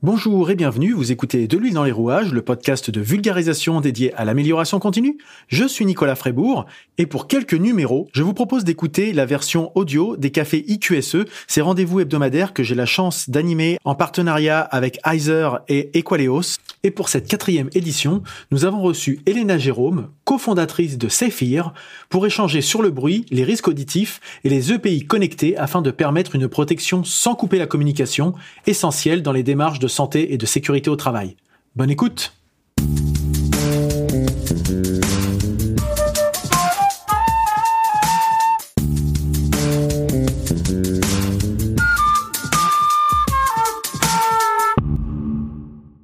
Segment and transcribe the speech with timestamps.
[0.00, 4.14] Bonjour et bienvenue, vous écoutez De l'huile dans les rouages, le podcast de vulgarisation dédié
[4.14, 5.18] à l'amélioration continue.
[5.48, 6.66] Je suis Nicolas Frébourg
[6.98, 11.60] et pour quelques numéros, je vous propose d'écouter la version audio des cafés IQSE, ces
[11.60, 16.58] rendez-vous hebdomadaires que j'ai la chance d'animer en partenariat avec Heiser et Equaleos.
[16.84, 18.22] Et pour cette quatrième édition,
[18.52, 21.72] nous avons reçu Elena Jérôme, cofondatrice de Saphir,
[22.08, 26.36] pour échanger sur le bruit, les risques auditifs et les EPI connectés afin de permettre
[26.36, 28.32] une protection sans couper la communication,
[28.68, 31.36] essentielle dans les démarches de santé et de sécurité au travail.
[31.76, 32.32] Bonne écoute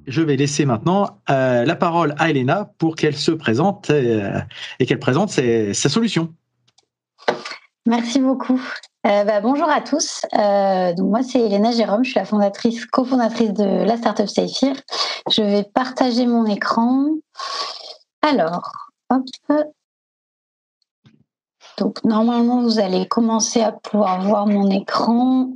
[0.07, 4.39] Je vais laisser maintenant euh, la parole à Elena pour qu'elle se présente euh,
[4.79, 6.33] et qu'elle présente sa solution.
[7.85, 8.61] Merci beaucoup.
[9.05, 10.25] Euh, bah, bonjour à tous.
[10.33, 14.75] Euh, donc moi c'est Elena Jérôme, je suis la fondatrice, cofondatrice de la startup Saphir.
[15.29, 17.09] Je vais partager mon écran.
[18.23, 18.71] Alors,
[19.11, 19.25] hop.
[21.77, 25.49] Donc normalement vous allez commencer à pouvoir voir mon écran.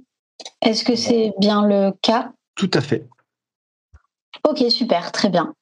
[0.62, 2.32] Est-ce que c'est bien le cas?
[2.54, 3.10] Tout à fait.
[4.48, 5.56] Ok, super, très bien.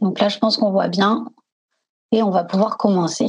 [0.00, 1.24] Donc là je pense qu'on voit bien
[2.10, 3.28] et on va pouvoir commencer.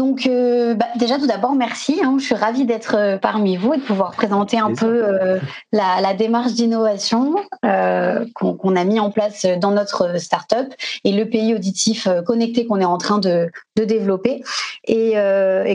[0.00, 2.00] Donc, euh, bah, déjà, tout d'abord, merci.
[2.02, 2.16] Hein.
[2.18, 5.38] je suis ravie d'être euh, parmi vous et de pouvoir présenter un peu euh,
[5.72, 7.34] la, démarche d'innovation
[8.34, 10.72] qu'on a mis en place dans notre startup
[11.04, 14.42] et le pays auditif connecté qu'on est en train de, développer.
[14.84, 15.12] Et,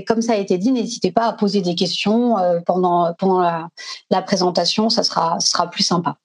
[0.08, 3.68] comme ça a été dit, n'hésitez pas à poser des questions pendant, pendant la,
[4.10, 6.18] la présentation, ça sera, ça sera plus sympa.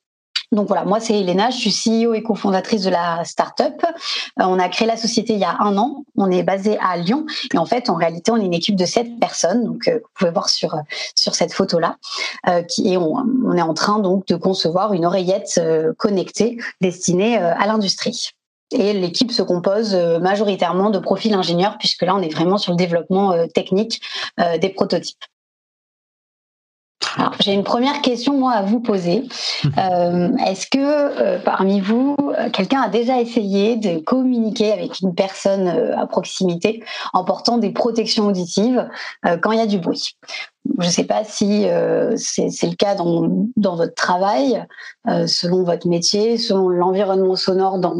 [0.53, 3.85] Donc voilà, moi c'est Elena, je suis CEO et cofondatrice de la startup.
[3.85, 6.05] Euh, on a créé la société il y a un an.
[6.17, 8.85] On est basé à Lyon et en fait en réalité on est une équipe de
[8.85, 9.65] sept personnes.
[9.65, 10.75] Donc euh, vous pouvez voir sur
[11.15, 11.99] sur cette photo là,
[12.49, 15.61] euh, est on, on, est en train donc de concevoir une oreillette
[15.99, 18.31] connectée destinée à l'industrie.
[18.73, 22.77] Et l'équipe se compose majoritairement de profils ingénieurs puisque là on est vraiment sur le
[22.77, 24.01] développement technique
[24.39, 25.25] des prototypes.
[27.17, 29.25] Alors, j'ai une première question moi à vous poser.
[29.79, 32.17] Euh, est-ce que euh, parmi vous,
[32.53, 36.83] quelqu'un a déjà essayé de communiquer avec une personne euh, à proximité
[37.13, 38.89] en portant des protections auditives
[39.43, 40.17] quand il y a du bruit?
[40.79, 41.67] Je ne sais pas si
[42.17, 44.65] c'est le cas dans, dans votre travail,
[45.27, 47.95] selon votre métier, selon l'environnement sonore dans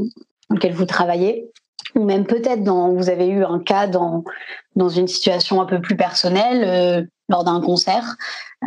[0.51, 1.51] lequel vous travaillez
[1.95, 4.25] ou même peut-être dans vous avez eu un cas dans
[4.77, 8.17] dans une situation un peu plus personnelle lors d'un concert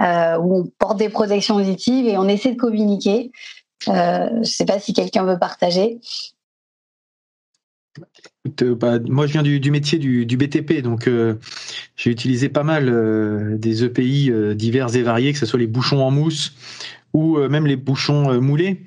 [0.01, 3.31] euh, où on porte des protections auditives et on essaie de communiquer.
[3.89, 5.99] Euh, je ne sais pas si quelqu'un veut partager.
[8.63, 11.07] Euh, bah, moi, je viens du, métier du, BTP, donc
[11.95, 16.09] j'ai utilisé pas mal des EPI divers et variés, que ce soit les bouchons en
[16.09, 16.53] mousse
[17.13, 18.83] ou même les bouchons moulés.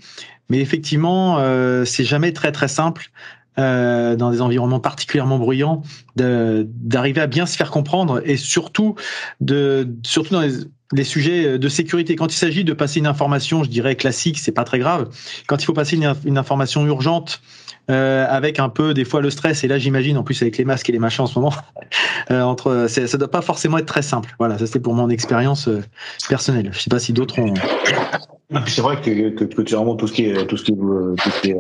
[0.49, 1.39] Mais effectivement,
[1.85, 3.11] c'est jamais très très simple
[3.59, 5.83] euh, dans des environnements particulièrement bruyants,
[6.15, 8.97] d'arriver à bien se faire comprendre et surtout
[9.41, 10.43] de surtout dans
[10.93, 12.17] les, sujets de sécurité.
[12.17, 15.09] Quand il s'agit de passer une information, je dirais classique, c'est pas très grave.
[15.47, 17.41] Quand il faut passer une, information urgente.
[17.89, 20.65] Euh, avec un peu des fois le stress et là j'imagine en plus avec les
[20.65, 21.55] masques et les machins en ce moment
[22.33, 25.69] euh, entre ça doit pas forcément être très simple voilà ça c'était pour mon expérience
[25.69, 25.85] euh,
[26.29, 27.55] personnelle je sais pas si d'autres ont
[28.67, 31.41] c'est vrai que, que, que, tout ce qui est tout ce qui est, tout ce
[31.43, 31.57] qui est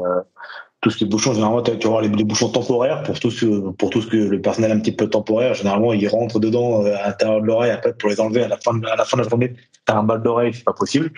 [0.87, 3.45] tout ce qui est bouchons, généralement, tu vas avoir les, bouchons temporaires pour tout, ce,
[3.73, 5.53] pour tout ce que le personnel un petit peu temporaire.
[5.53, 7.73] Généralement, ils rentrent dedans euh, à l'intérieur de l'oreille.
[7.73, 9.93] Après, pour les enlever à la fin de, à la, fin de la journée, tu
[9.93, 11.11] as un mal d'oreille, c'est pas possible.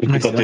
[0.00, 0.38] Et puis, quand,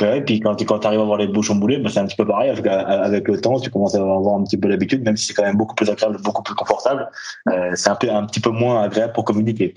[0.00, 2.16] ouais, puis quand, quand tu arrives à avoir les bouchons boulés, bah, c'est un petit
[2.16, 2.48] peu pareil.
[2.48, 5.34] Avec, avec, le temps, tu commences à avoir un petit peu l'habitude, même si c'est
[5.34, 7.10] quand même beaucoup plus agréable, beaucoup plus confortable.
[7.50, 9.74] Euh, c'est un, peu, un petit peu moins agréable pour communiquer.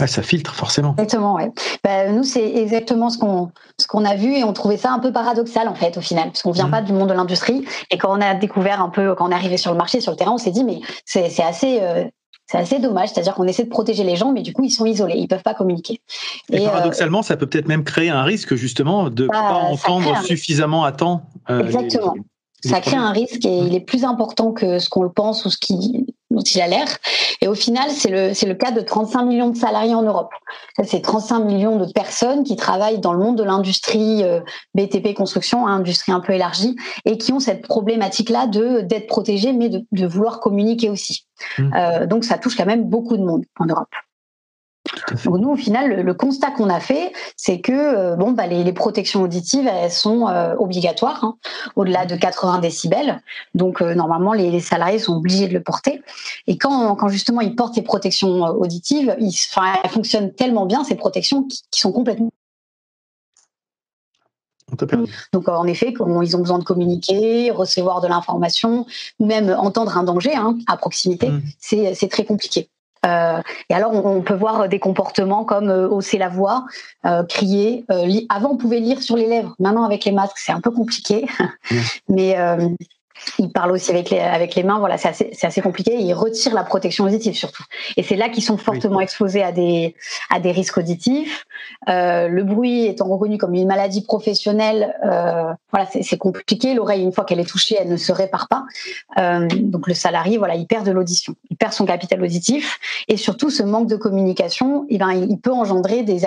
[0.00, 0.92] Mmh ça filtre forcément.
[0.92, 1.50] Exactement, ouais.
[1.84, 4.98] Bah, nous, c'est exactement ce qu'on ce qu'on a vu et on trouvait ça un
[4.98, 6.70] peu paradoxal en fait au final, parce qu'on vient mmh.
[6.70, 9.34] pas du monde de l'industrie et quand on a découvert un peu, quand on est
[9.34, 12.04] arrivé sur le marché, sur le terrain, on s'est dit mais c'est assez euh,
[12.52, 14.84] c'est assez dommage, c'est-à-dire qu'on essaie de protéger les gens, mais du coup, ils sont
[14.84, 16.00] isolés, ils peuvent pas communiquer.
[16.50, 19.54] Et, euh, paradoxalement, ça peut peut-être même créer un risque, justement, de ne bah, pas
[19.54, 21.22] entendre suffisamment à temps.
[21.48, 22.14] Euh, Exactement.
[22.62, 25.50] ça crée un risque et il est plus important que ce qu'on le pense ou
[25.50, 26.86] ce qui dont il a l'air.
[27.40, 30.30] Et au final, c'est le, c'est le cas de 35 millions de salariés en Europe.
[30.84, 34.40] C'est 35 millions de personnes qui travaillent dans le monde de l'industrie euh,
[34.74, 39.52] BTP construction, hein, industrie un peu élargie, et qui ont cette problématique-là de d'être protégés,
[39.52, 41.26] mais de, de vouloir communiquer aussi.
[41.58, 41.74] Mmh.
[41.74, 43.88] Euh, donc ça touche quand même beaucoup de monde en Europe.
[45.24, 48.72] Donc nous, au final, le, constat qu'on a fait, c'est que euh, bon, bah, les,
[48.72, 51.36] protections auditives, elles sont euh, obligatoires, hein,
[51.76, 53.22] au-delà de 80 décibels.
[53.54, 56.02] Donc euh, normalement, les, salariés sont obligés de le porter.
[56.46, 59.34] Et quand, quand justement ils portent ces protections auditives, ils,
[59.82, 62.30] elles fonctionnent tellement bien ces protections qui, sont complètement
[65.32, 65.92] Donc en effet,
[66.22, 68.86] ils ont besoin de communiquer, recevoir de l'information,
[69.18, 71.42] ou même entendre un danger hein, à proximité, mm.
[71.58, 72.68] c'est très compliqué.
[73.04, 76.66] Euh, et alors, on, peut voir des comportements comme euh, hausser la voix,
[77.04, 77.84] euh, crier.
[78.28, 79.54] avant, on pouvait lire sur les lèvres.
[79.58, 81.26] Maintenant, avec les masques, c'est un peu compliqué.
[82.08, 82.36] Mais
[83.38, 85.96] il parle aussi avec les, avec les mains, voilà, c'est assez, assez, compliqué.
[85.96, 87.64] Il retire la protection auditive surtout.
[87.96, 89.94] Et c'est là qu'ils sont fortement exposés à des,
[90.30, 91.44] à des risques auditifs.
[91.88, 96.74] Euh, le bruit étant reconnu comme une maladie professionnelle, euh, voilà, c'est compliqué.
[96.74, 98.64] L'oreille, une fois qu'elle est touchée, elle ne se répare pas.
[99.18, 102.78] Euh, donc le salarié, voilà, il perd de l'audition, il perd son capital auditif,
[103.08, 106.24] et surtout ce manque de communication, eh ben, il peut engendrer des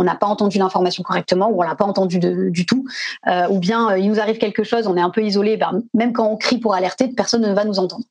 [0.00, 2.86] on n'a pas entendu l'information correctement ou on l'a pas entendu du tout,
[3.26, 5.82] euh, ou bien euh, il nous arrive quelque chose, on est un peu isolé, ben,
[5.92, 8.04] même quand on crie pour alerter, personne ne va nous entendre.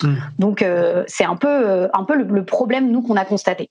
[0.00, 0.14] Hmm.
[0.38, 3.68] Donc euh, c'est un peu, un peu le, problème nous qu'on a constaté.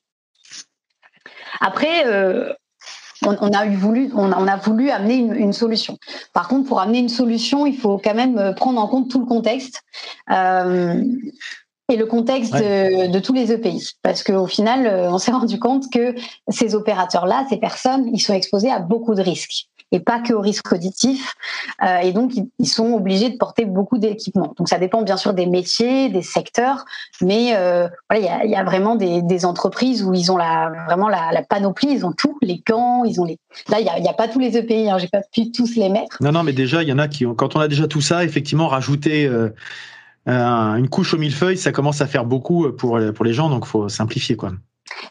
[1.61, 2.03] Après,
[3.25, 5.97] on, a voulu, on a, voulu amener une, solution.
[6.33, 9.25] Par contre, pour amener une solution, il faut quand même prendre en compte tout le
[9.25, 9.81] contexte
[11.91, 13.91] et le contexte de, tous les EPI.
[14.01, 16.15] Parce qu'au final, euh, on s'est rendu compte que
[16.47, 20.41] ces opérateurs-là, ces personnes, ils sont exposés à beaucoup de risques et pas que aux
[20.41, 21.35] risques auditifs.
[21.83, 24.53] Euh, et donc, ils sont obligés de porter beaucoup d'équipements.
[24.57, 26.83] Donc, ça dépend bien sûr des métiers, des secteurs,
[27.21, 31.43] mais euh, voilà, il y a, vraiment des, entreprises où ils ont la, vraiment la,
[31.47, 33.37] panoplie, ils ont tout, les gants, ils ont les.
[33.69, 36.17] Là, il n'y a, pas tous les EPI, hein, j'ai pas pu tous les mettre.
[36.21, 38.23] Non, non, mais déjà, il y en a qui, quand on a déjà tout ça,
[38.23, 39.27] effectivement, rajouter.
[39.27, 39.53] Euh,
[40.25, 43.89] une couche au millefeuille, ça commence à faire beaucoup pour, pour les gens, donc faut
[43.89, 44.51] simplifier quoi.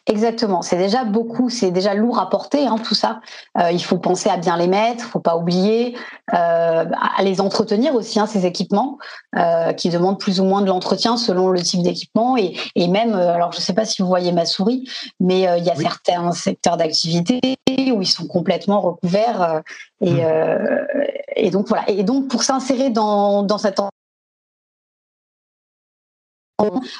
[0.06, 3.20] Exactement, c'est déjà beaucoup, c'est déjà lourd à porter hein, tout ça.
[3.58, 5.96] Euh, il faut penser à bien les mettre, faut pas oublier,
[6.34, 6.84] euh,
[7.16, 8.98] à les entretenir aussi hein, ces équipements
[9.76, 13.52] qui demandent plus ou moins de l'entretien selon le type d'équipement et, et, même, alors
[13.52, 14.88] je sais pas si vous voyez ma souris,
[15.20, 19.62] mais il y a certains secteurs d'activité où ils sont complètement recouverts
[20.00, 20.86] et, mmh.
[21.36, 21.88] et donc voilà.
[21.88, 23.80] Et donc pour s'insérer dans, dans cette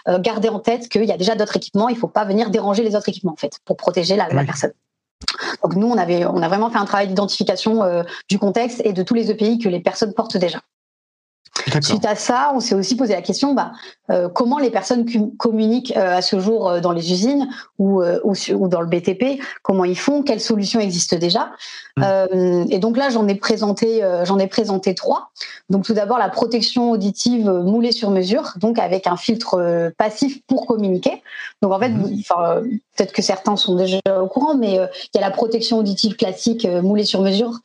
[0.09, 2.51] euh, garder en tête qu'il y a déjà d'autres équipements, il ne faut pas venir
[2.51, 4.73] déranger les autres équipements en fait pour protéger la, personne.
[5.63, 8.93] Donc nous, on avait, on a vraiment fait un travail d'identification euh, du contexte et
[8.93, 10.61] de tous les EPI que les personnes portent déjà.
[11.83, 13.73] Suite à ça, on s'est aussi posé la question bah,
[14.11, 15.07] euh, comment les personnes
[15.37, 19.85] communiquent euh, à ce jour euh, dans les usines ou, ou, dans le BTP, comment
[19.85, 21.51] ils font, quelles solutions existent déjà.
[21.97, 22.71] Mmh.
[22.71, 25.31] et donc là, j'en ai présenté, j'en ai présenté trois.
[25.69, 30.67] Donc tout d'abord la protection auditive moulée sur mesure, donc avec un filtre passif pour
[30.67, 31.23] communiquer.
[31.61, 32.23] Donc en fait, mmh.
[32.97, 36.67] peut-être que certains sont déjà au courant, mais il y a la protection auditive classique
[36.67, 37.59] moulée sur mesure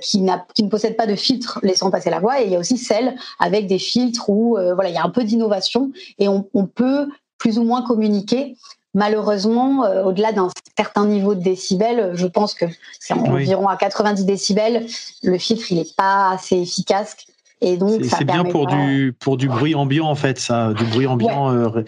[0.00, 2.58] qui, qui ne possède pas de filtre laissant passer la voix, et il y a
[2.58, 6.28] aussi celle avec des filtres où euh, voilà, il y a un peu d'innovation et
[6.28, 7.06] on, peut
[7.38, 8.56] plus ou moins communiquer.
[8.94, 12.64] Malheureusement, euh, au-delà d'un certain niveau de décibels, je pense que
[12.98, 14.86] c'est environ à 90 décibels,
[15.22, 17.16] le filtre il n'est pas assez efficace.
[17.60, 21.08] Et donc, c'est bien pour du pour du bruit ambiant en fait, ça, du bruit
[21.08, 21.84] ambiant euh,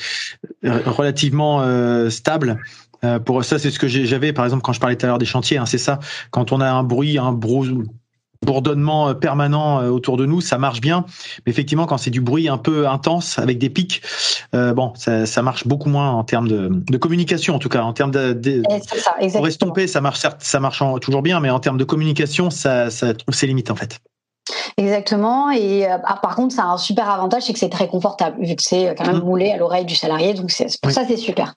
[0.63, 1.63] relativement
[2.11, 2.59] stable.
[3.25, 5.27] pour ça, c'est ce que j'avais par exemple quand je parlais tout à l'heure des
[5.27, 5.59] chantiers.
[5.59, 6.01] Hein, c'est ça.
[6.33, 7.79] Quand on a un bruit, un bruit
[8.45, 11.05] bourdonnement euh, permanent euh, autour de nous, ça marche bien.
[11.45, 14.03] Mais effectivement, quand c'est du bruit un peu intense avec des pics,
[14.55, 17.83] euh, bon, ça, ça, marche beaucoup moins en termes de, de, communication, en tout cas,
[17.83, 18.63] en termes de, de
[19.03, 22.51] ça, pour estomper, ça marche certes, ça marche toujours bien, mais en termes de communication,
[22.51, 24.01] ça, ça trouve ses limites en fait.
[24.77, 25.51] Exactement.
[25.51, 28.37] Et euh, ah, par contre, ça a un super avantage, c'est que c'est très confortable,
[28.41, 29.25] vu que c'est quand même mhm.
[29.25, 30.35] moulé à l'oreille du salarié.
[30.35, 30.51] Donc
[30.83, 31.55] pour ça, c'est super.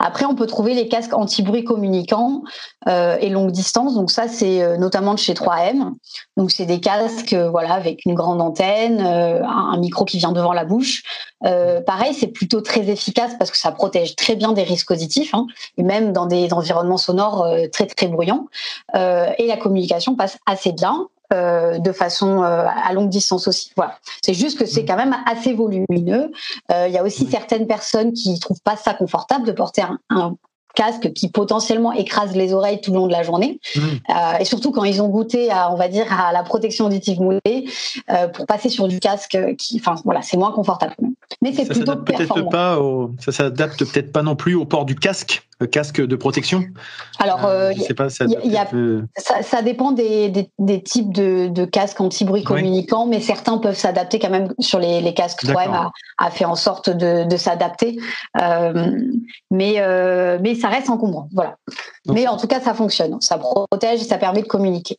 [0.00, 2.42] Après, on peut trouver les casques anti-bruit communicants
[2.88, 3.94] euh, et longue distance.
[3.94, 5.92] Donc ça, c'est euh, notamment de chez 3M.
[6.36, 10.64] Donc c'est des casques, voilà, avec une grande antenne, un, micro qui vient devant la
[10.64, 11.02] bouche.
[11.40, 15.46] pareil, c'est plutôt très efficace parce que ça protège très bien des risques auditifs, hein,
[15.76, 18.46] et même dans des environnements sonores très très bruyants.
[18.94, 21.08] et la communication passe assez bien.
[21.32, 23.72] Euh, de façon euh, à longue distance aussi.
[23.76, 23.96] Voilà.
[24.22, 24.86] C'est juste que c'est mm.
[24.86, 26.30] quand même assez volumineux.
[26.70, 30.36] Euh, il y a aussi certaines personnes qui trouvent pas ça confortable de porter un,
[30.74, 33.58] casque qui potentiellement écrase les oreilles tout le long de la journée.
[33.74, 33.80] Mm.
[34.40, 37.70] et surtout quand ils ont goûté à, on va dire, à la protection auditive moulée,
[38.34, 40.94] pour passer sur du casque qui, enfin voilà, c'est moins confortable.
[41.42, 42.48] Mais c'est plutôt performant.
[42.48, 42.78] Pas
[43.18, 46.64] ça s'adapte peut-être pas non plus au port du casque casque de protection
[47.18, 48.26] Alors, euh, pas, ça,
[49.42, 54.30] ça, dépend des, des, types de, de casques anti-bruit communicants, mais certains peuvent s'adapter quand
[54.30, 55.44] même sur les, les casques.
[55.44, 57.98] 3M a, fait en sorte de, de s'adapter,
[58.40, 59.00] euh,
[59.50, 61.28] mais, euh, mais ça reste encombrant.
[61.32, 61.56] Voilà.
[62.06, 63.20] Mais en tout cas, ça fonctionne.
[63.20, 64.98] Ça protège et ça permet de communiquer.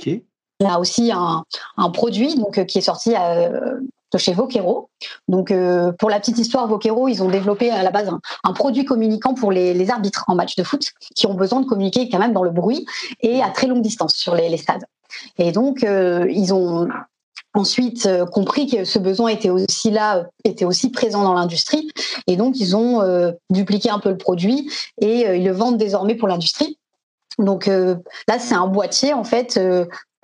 [0.00, 0.22] Ok.
[0.60, 1.44] On a aussi un,
[1.90, 4.88] produit donc, qui est sorti de chez Vokero.
[5.28, 5.52] Donc,
[5.98, 8.10] pour la petite histoire, Vokero, ils ont développé à la base
[8.42, 10.82] un, produit communicant pour les, arbitres en match de foot
[11.14, 12.86] qui ont besoin de communiquer quand même dans le bruit
[13.20, 14.84] et à très longue distance sur les, stades.
[15.38, 16.88] Et donc, ils ont
[17.54, 21.88] ensuite compris que ce besoin était aussi là, était aussi présent dans l'industrie.
[22.26, 26.26] Et donc, ils ont dupliqué un peu le produit et ils le vendent désormais pour
[26.26, 26.78] l'industrie.
[27.38, 29.60] Donc là, c'est un boîtier en fait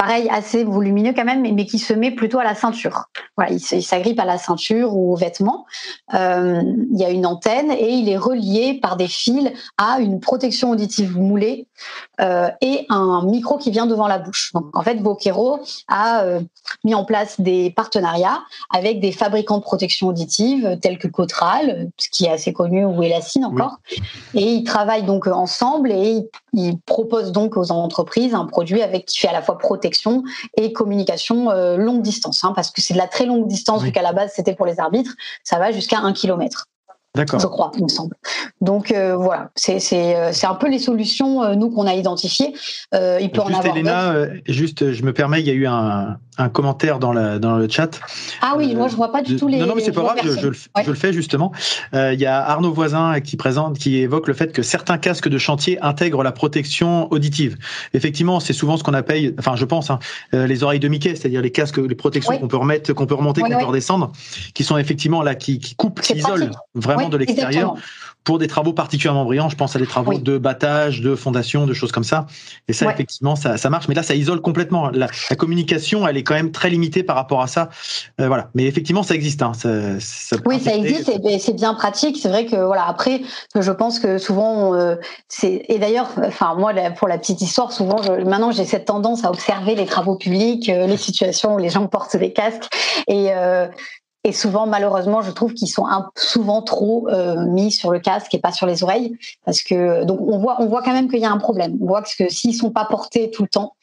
[0.05, 3.07] pareil, assez volumineux quand même, mais qui se met plutôt à la ceinture.
[3.39, 5.65] Voilà, il s'agrippe à la ceinture ou aux vêtements.
[6.13, 6.61] Euh,
[6.93, 10.71] il y a une antenne et il est relié par des fils à une protection
[10.71, 11.69] auditive moulée
[12.21, 14.53] euh, et un micro qui vient devant la bouche.
[14.53, 16.41] Donc en fait, Boquero a euh,
[16.85, 18.43] mis en place des partenariats
[18.75, 23.03] avec des fabricants de protection auditive tels que Cotral, ce qui est assez connu, ou
[23.03, 23.79] Elacine encore.
[24.35, 26.29] Et ils travaillent donc ensemble et ils,
[26.87, 30.23] proposent donc aux entreprises un produit avec qui fait à la fois protection
[30.57, 33.93] et communication euh, longue distance, hein, parce que c'est de la très longue distance, vu
[33.93, 36.67] qu'à la base c'était pour les arbitres, ça va jusqu'à un kilomètre.
[37.17, 37.39] D'accord.
[37.39, 38.17] Je crois, il me semble.
[38.61, 42.55] Donc euh, voilà, c'est euh, c'est un peu les solutions nous qu'on a identifiées.
[42.93, 43.67] il peut en avoir.
[43.67, 47.57] Elena, juste, je me permets, il y a eu un, un commentaire dans, la, dans
[47.57, 48.01] le chat.
[48.41, 49.59] Ah oui, moi je vois pas du tout les.
[49.59, 51.53] Non, non, mais c'est pas grave, je, je, le, je, le, fais justement.
[51.93, 55.39] Il y a Arnaud Voisin qui présente, qui évoque le fait que certains casques de
[55.39, 57.57] chantier intègrent la protection auditive.
[57.93, 59.99] Effectivement, c'est souvent ce qu'on appelle, enfin je pense, hein,
[60.33, 63.43] les oreilles de Mickey, c'est-à-dire les casques, les protections qu'on peut remettre, qu'on peut remonter,
[63.43, 64.13] qu'on peut redescendre,
[64.55, 67.75] qui sont effectivement là, qui, qui coupent, qui isolent vraiment de l'extérieur
[68.25, 69.51] pour des travaux particulièrement brillants.
[69.51, 72.27] Je pense à des travaux de battage, de fondation, de choses comme ça.
[72.69, 73.87] Et ça, effectivement, ça, ça, marche.
[73.87, 74.91] Mais là, ça isole complètement.
[74.91, 77.69] La, communication, elle est quand même très limitée par rapport à ça.
[78.21, 78.49] Euh, voilà.
[78.55, 79.43] Mais effectivement, ça existe.
[79.43, 79.53] Hein.
[79.55, 82.17] Ça, oui, ça existe et c'est bien pratique.
[82.21, 82.87] C'est vrai que voilà.
[82.87, 83.21] Après,
[83.55, 84.97] je pense que souvent, euh,
[85.29, 89.25] c'est et d'ailleurs, enfin moi, pour la petite histoire, souvent, je, maintenant, j'ai cette tendance
[89.25, 92.69] à observer les travaux publics, euh, les situations où les gens portent des casques
[93.07, 93.31] et
[94.27, 98.39] et souvent, malheureusement, je trouve qu'ils sont souvent trop euh, mis sur le casque et
[98.39, 101.27] pas sur les oreilles, parce que donc on voit, on voit quand même qu'il y
[101.27, 101.77] a un problème.
[101.83, 103.75] On voit que s'ils sont pas portés tout le temps,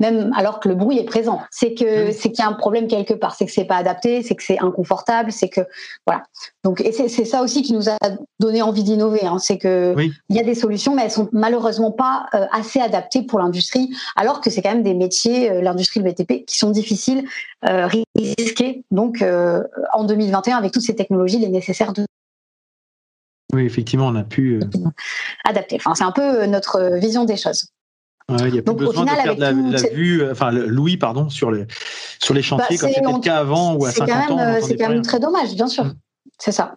[0.00, 1.40] même alors que le bruit est présent.
[1.50, 4.22] C'est que c'est qu'il y a un problème quelque part, c'est que c'est pas adapté,
[4.22, 5.62] c'est que c'est inconfortable, c'est que
[6.06, 6.24] voilà.
[6.64, 7.96] Donc et c'est ça aussi qui nous a
[8.40, 9.24] donné envie d'innover.
[9.24, 9.38] Hein.
[9.38, 13.22] c'est que il y a des solutions, mais elles sont malheureusement pas euh, assez adaptées
[13.22, 16.70] pour l'industrie, alors que c'est quand même des métiers, euh, l'industrie du BTP, qui sont
[16.70, 17.24] difficiles,
[17.68, 18.84] euh, risqués.
[18.90, 19.24] Donc
[19.92, 22.04] en 2021, avec toutes ces technologies, il est nécessaire de
[23.52, 24.60] oui, effectivement, on a pu
[25.44, 25.76] adapter.
[25.76, 27.68] Enfin, c'est un peu notre vision des choses
[28.28, 29.52] il n'y a plus besoin de faire de la,
[29.92, 31.66] vue, euh, enfin Louis, pardon, sur les
[32.18, 34.38] sur les chantiers bah, comme c'était le cas avant ou à 50 ans.
[34.38, 35.84] Euh, c'est quand même très dommage, bien sûr.
[35.84, 35.94] Mm.
[36.38, 36.76] C'est ça.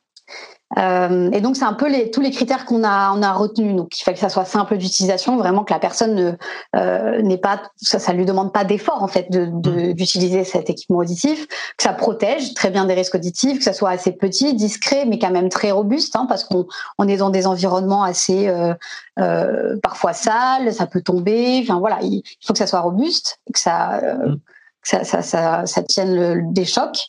[0.77, 3.75] Euh, et donc c'est un peu les, tous les critères qu'on a on a retenus.
[3.75, 6.31] Donc il faut que ça soit simple d'utilisation, vraiment que la personne ne
[6.75, 9.93] euh, n'est pas ça ça lui demande pas d'effort en fait de mmh.
[9.93, 13.89] d'utiliser cet équipement auditif, que ça protège très bien des risques auditifs, que ça soit
[13.89, 16.67] assez petit, discret, mais quand même très robuste, hein, parce qu'on
[16.99, 18.75] on est dans des environnements assez euh,
[19.19, 21.59] euh, parfois sales, ça peut tomber.
[21.63, 24.35] Enfin voilà, il faut que ça soit robuste, que ça mmh
[24.83, 27.05] ça, ça, ça, ça tienne le, des chocs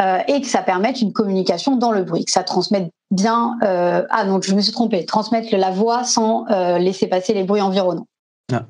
[0.00, 3.58] euh, et que ça permette une communication dans le bruit, que ça transmette bien.
[3.62, 7.44] Euh, ah donc je me suis trompée, transmettre la voix sans euh, laisser passer les
[7.44, 8.06] bruits environnants.
[8.52, 8.64] Ah,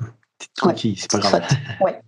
[0.77, 1.43] c'est pas grave.
[1.81, 2.01] Ouais.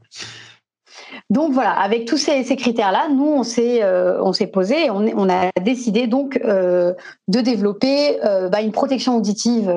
[1.29, 5.07] Donc voilà, avec tous ces, ces critères-là, nous on s'est on s'est posé, et on,
[5.17, 6.97] on, a décidé donc de
[7.29, 8.19] développer
[8.51, 9.73] bah, une protection auditive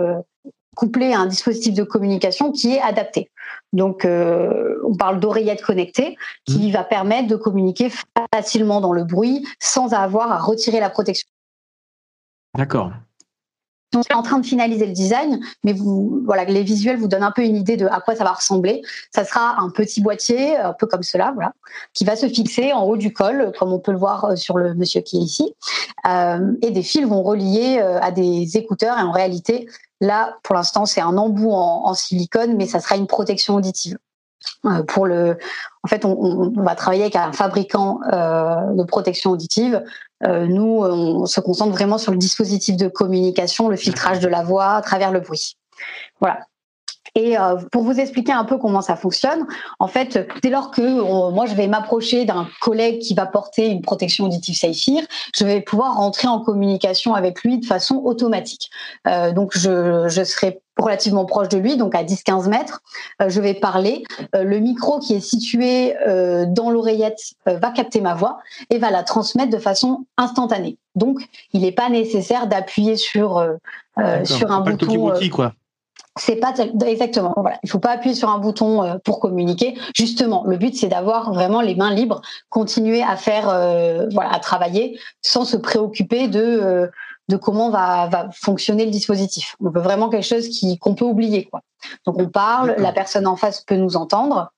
[0.75, 3.29] couplée à un dispositif de communication qui est adapté.
[3.73, 6.15] Donc, euh, on parle d'oreillette connectée
[6.45, 6.71] qui mmh.
[6.71, 7.91] va permettre de communiquer
[8.33, 11.27] facilement dans le bruit sans avoir à retirer la protection.
[12.55, 12.91] D'accord.
[13.95, 15.73] On est en train de finaliser le design, mais
[16.25, 18.81] voilà, les visuels vous donnent un peu une idée de à quoi ça va ressembler.
[19.11, 21.53] Ça sera un petit boîtier, un peu comme cela, voilà,
[21.93, 24.57] qui va se fixer en haut du col, comme on peut le voir euh, sur
[24.57, 25.55] le monsieur qui est ici.
[26.07, 28.97] Euh, et des fils vont relier à des écouteurs.
[28.97, 29.67] Et en réalité,
[30.03, 33.97] Là, pour l'instant, c'est un embout en, silicone, mais ça sera une protection auditive.
[34.65, 35.37] Euh, pour le,
[35.83, 39.81] en fait, on, va travailler avec un fabricant euh, de protection auditive.
[40.25, 44.43] Euh, nous, on se concentre vraiment sur le dispositif de communication, le filtrage de la
[44.43, 45.57] voix à travers le bruit.
[46.19, 46.39] Voilà.
[47.15, 49.45] Et euh, pour vous expliquer un peu comment ça fonctionne,
[49.79, 50.81] en fait, dès lors que
[51.31, 55.03] moi je vais m'approcher d'un collègue qui va porter une protection auditive Saphir,
[55.35, 58.71] je vais pouvoir rentrer en communication avec lui de façon automatique.
[59.07, 62.81] Euh, donc je, je serai relativement proche de lui, donc à 10-15 mètres.
[63.21, 64.03] Euh, je vais parler.
[64.35, 68.39] Euh, le micro qui est situé euh, dans l'oreillette va capter ma voix
[68.69, 70.77] et va la transmettre de façon instantanée.
[70.95, 71.19] Donc,
[71.53, 73.43] il n'est pas nécessaire d'appuyer sur
[74.23, 75.11] sur un bouton.
[75.31, 75.53] quoi.
[76.17, 76.53] c'est pas
[76.85, 77.33] exactement.
[77.35, 79.75] Voilà, il faut pas appuyer sur un bouton pour communiquer.
[79.95, 83.45] Justement, le but c'est d'avoir vraiment les mains libres, continuer à faire,
[84.11, 86.91] voilà, à travailler sans se préoccuper de
[87.29, 89.55] de comment va, va fonctionner le dispositif.
[89.59, 91.61] On veut vraiment quelque chose qui qu'on peut oublier quoi.
[92.05, 94.51] Donc on parle, la personne en face peut nous entendre,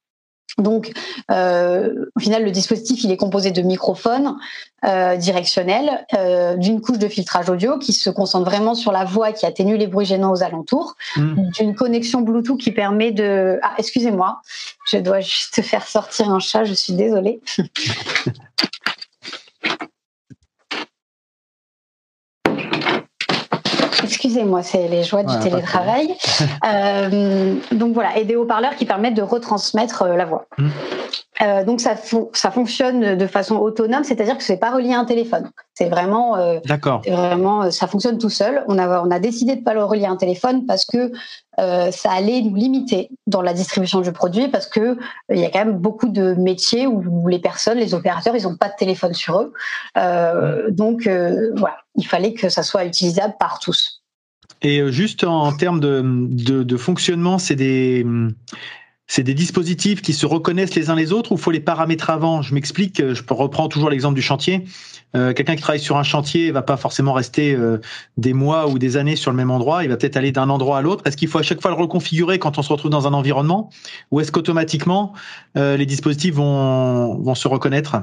[0.58, 0.94] donc,
[1.32, 4.38] euh, au final, le dispositif, il est composé de microphones
[4.86, 9.34] euh, directionnels, euh, d'une couche de filtrage audio qui se concentre vraiment sur la voix
[9.34, 11.50] qui atténue les bruits gênants aux alentours, mmh.
[11.58, 13.60] d'une connexion Bluetooth qui permet de...
[13.64, 14.42] Ah, excusez-moi,
[14.88, 17.42] je dois juste faire sortir un chat, je suis désolée.
[24.04, 26.16] Excusez-moi, c'est les joies du télétravail.
[26.66, 30.46] Euh, donc voilà, et des haut-parleurs qui permettent de retransmettre euh, la voix.
[30.58, 30.70] Mmh.
[31.42, 31.96] Euh, donc ça,
[32.34, 35.50] ça fonctionne de façon autonome, c'est-à-dire que c'est pas relié à un téléphone.
[35.74, 37.02] C'est vraiment, d'accord.
[37.06, 38.64] Vraiment, ça fonctionne tout seul.
[38.68, 41.12] On a, on a décidé de pas le relier à un téléphone parce que
[41.58, 44.98] ça allait nous limiter dans la distribution du produit, parce que
[45.30, 48.56] il y a quand même beaucoup de métiers où les personnes, les opérateurs, ils ont
[48.56, 49.54] pas de téléphone sur eux.
[50.72, 51.10] Donc
[51.58, 54.02] voilà, il fallait que ça soit utilisable par tous.
[54.62, 56.02] Et euh, juste en termes de,
[56.64, 58.06] de, fonctionnement, c'est des,
[59.08, 62.42] c'est des dispositifs qui se reconnaissent les uns les autres ou faut les paramétrer avant?
[62.42, 64.66] Je m'explique, je reprends toujours l'exemple du chantier.
[65.16, 67.80] Euh, quelqu'un qui travaille sur un chantier va pas forcément rester euh,
[68.18, 69.84] des mois ou des années sur le même endroit.
[69.84, 71.04] Il va peut-être aller d'un endroit à l'autre.
[71.06, 73.70] Est-ce qu'il faut à chaque fois le reconfigurer quand on se retrouve dans un environnement?
[74.12, 75.14] Ou est-ce qu'automatiquement
[75.56, 77.98] les dispositifs vont se reconnaître?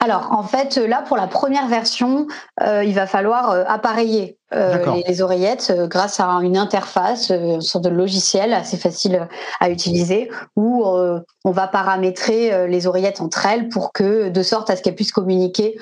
[0.00, 2.26] Alors, en fait, là, pour la première version,
[2.62, 7.84] euh, il va falloir euh, appareiller euh, les, oreillettes grâce à une interface, une sorte
[7.84, 9.28] de logiciel assez facile
[9.60, 14.76] à utiliser, où on va paramétrer les oreillettes entre elles pour que, de sorte à
[14.76, 15.78] ce qu'elles puissent communiquer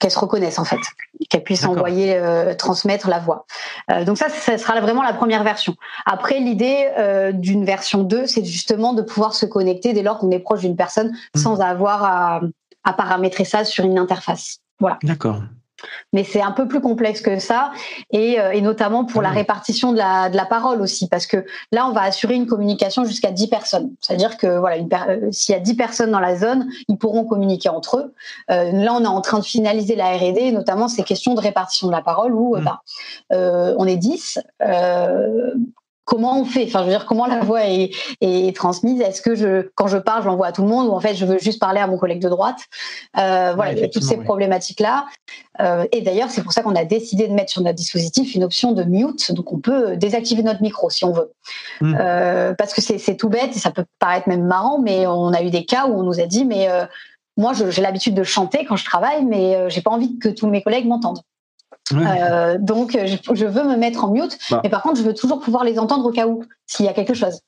[0.00, 0.80] qu'elle se reconnaisse en fait,
[1.28, 3.46] qu'elle puisse envoyer, euh, transmettre la voix.
[3.90, 5.76] Euh, donc ça, ça sera vraiment la première version.
[6.06, 10.30] Après, l'idée euh, d'une version 2, c'est justement de pouvoir se connecter dès lors qu'on
[10.30, 11.38] est proche d'une personne mmh.
[11.38, 12.40] sans avoir à,
[12.82, 14.60] à paramétrer ça sur une interface.
[14.80, 14.98] Voilà.
[15.02, 15.40] D'accord.
[16.12, 17.70] Mais c'est un peu plus complexe que ça,
[18.10, 21.44] et, euh, et notamment pour la répartition de la, de la, parole aussi, parce que
[21.72, 23.90] là, on va assurer une communication jusqu'à 10 personnes.
[24.00, 24.76] C'est-à-dire que voilà,
[25.08, 28.14] euh, s'il y a 10 personnes dans la zone, ils pourront communiquer entre eux.
[28.50, 31.86] Euh, là, on est en train de finaliser la R&D, notamment ces questions de répartition
[31.86, 32.64] de la parole, où mmh.
[32.64, 32.82] bah,
[33.30, 34.40] on est 10
[36.10, 39.68] comment on fait Enfin, je veux dire, comment la voix est, transmise Est-ce que je,
[39.76, 41.60] quand je parle, je l'envoie à tout le monde ou en fait, je veux juste
[41.60, 42.58] parler à mon collègue de droite?
[43.16, 45.06] Euh, Voilà, il y a toutes ces problématiques-là.
[45.60, 48.42] Euh, et d'ailleurs, c'est pour ça qu'on a décidé de mettre sur notre dispositif une
[48.42, 51.32] option de mute, donc on peut désactiver notre micro si on veut,
[51.80, 51.96] hmm.
[52.00, 55.42] euh, parce que c'est tout bête et ça peut paraître même marrant, mais on a
[55.42, 56.68] eu des cas où on nous a dit, mais
[57.36, 60.62] moi, j'ai l'habitude de chanter quand je travaille, mais j'ai pas envie que tous mes
[60.62, 61.20] collègues m'entendent.
[61.92, 64.60] Euh, donc, je, veux me mettre en mute, bah.
[64.62, 66.92] mais par contre, je veux toujours pouvoir les entendre au cas où, s'il y a
[66.92, 67.40] quelque chose.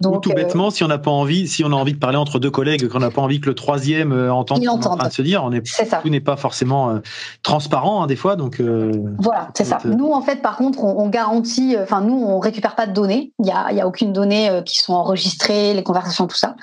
[0.00, 2.16] Donc, tout bêtement, euh, si on n'a pas envie, si on a envie de parler
[2.16, 4.86] entre deux collègues, qu'on n'a pas envie que le troisième euh, entende ce qu'on est
[4.86, 5.62] en train de se dire, on est,
[6.02, 7.00] tout n'est pas forcément
[7.42, 8.36] transparent hein, des fois.
[8.36, 8.60] Donc,
[9.18, 9.78] voilà, c'est ça.
[9.84, 13.32] Nous, en fait, par contre, on, garantit, enfin, nous, on récupère pas de données.
[13.38, 16.54] Il y a, y a aucune donnée qui sont enregistrées, les conversations, tout ça.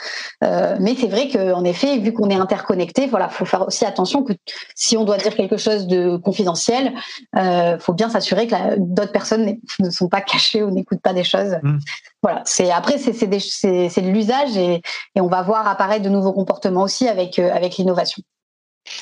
[0.41, 4.33] mais c'est vrai qu'en effet, vu qu'on est interconnecté, voilà, faut faire aussi attention que
[4.75, 6.93] si on doit dire quelque chose de confidentiel,
[7.33, 11.13] il euh, faut bien s'assurer que d'autres personnes ne sont pas cachées ou n'écoutent pas
[11.13, 11.57] des choses.
[11.63, 11.77] Mm.
[12.23, 12.41] Voilà.
[12.45, 14.81] C'est après c'est de l'usage et,
[15.15, 18.21] on va voir apparaître de nouveaux comportements aussi avec euh, avec l'innovation.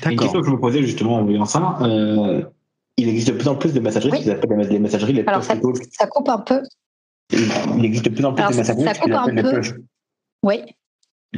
[0.05, 1.77] Une question que je me posais justement en voyant ça.
[1.81, 2.43] Euh,
[2.97, 5.55] il existe de plus en plus de messageries qui s'appellent les messageries les Alors ça,
[5.91, 6.61] ça, coupe un peu.
[7.31, 9.73] Il existe de plus en plus de messageries qui s'appellent les push.
[10.43, 10.61] Oui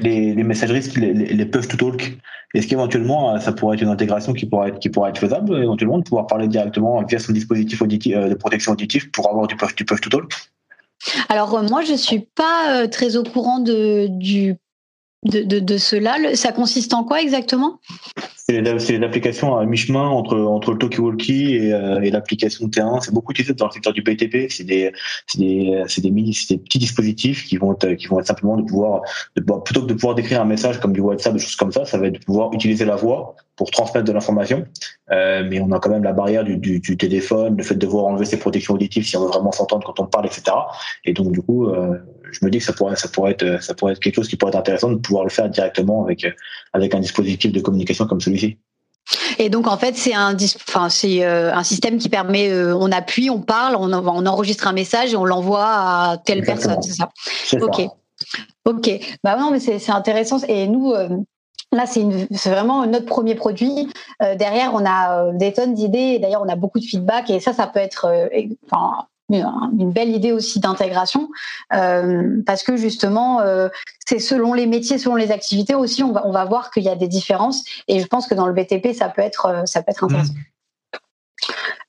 [0.02, 2.18] les, messageries, les, les, to talk,
[2.54, 5.58] est-ce qu'éventuellement euh, ça pourrait être une intégration qui pourrait être, qui pourrait être faisable,
[5.62, 9.56] éventuellement, de pouvoir parler directement via son dispositif euh, de protection auditive pour avoir du
[9.56, 10.32] push, du push to talk?
[11.30, 14.56] Alors euh, moi je suis pas très au courant de, du
[15.24, 16.36] de, de, de, cela.
[16.36, 17.80] Ça consiste en quoi exactement?
[18.50, 23.02] C'est une application à mi-chemin entre, entre le talkie-walkie et, euh, et l'application T1.
[23.02, 24.50] C'est beaucoup utilisé dans le secteur du BTP.
[24.50, 24.92] C'est des,
[25.36, 29.02] des, des, des petits dispositifs qui vont être, qui vont être simplement de pouvoir,
[29.36, 31.84] de, plutôt que de pouvoir décrire un message comme du WhatsApp, des choses comme ça,
[31.84, 34.66] ça va être de pouvoir utiliser la voix pour transmettre de l'information.
[35.12, 37.80] Euh, mais on a quand même la barrière du, du, du, téléphone, le fait de
[37.80, 40.44] devoir enlever ses protections auditives si on veut vraiment s'entendre quand on parle, etc.
[41.04, 41.98] Et donc, du coup, euh,
[42.32, 44.36] je me dis que ça pourrait, ça pourrait être, ça pourrait être quelque chose qui
[44.36, 46.26] pourrait être intéressant de pouvoir le faire directement avec,
[46.74, 48.58] avec un dispositif de communication comme celui-ci.
[49.40, 50.36] Et donc en fait c'est un,
[50.68, 54.68] enfin c'est euh, un système qui permet, euh, on appuie, on parle, on, on enregistre
[54.68, 57.10] un message et on l'envoie à telle personne, c'est ça.
[57.62, 57.88] Ok,
[58.66, 58.90] ok.
[59.24, 60.92] Bah non mais c'est intéressant et nous.
[60.92, 61.10] Euh,
[61.74, 63.90] là, c'est vraiment notre premier produit.
[64.22, 66.18] derrière, on a des tonnes d'idées.
[66.18, 68.10] D'ailleurs, on a beaucoup de feedback et ça, ça peut être,
[68.66, 71.30] enfin, une belle idée aussi d'intégration
[71.70, 73.42] parce que justement
[74.06, 76.90] c'est selon les métiers, selon les activités aussi, on va, on va voir qu'il y
[76.90, 79.92] a des différences et je pense que dans le BTP ça peut être ça peut
[79.92, 80.34] être intéressant.
[80.34, 80.58] Mmh.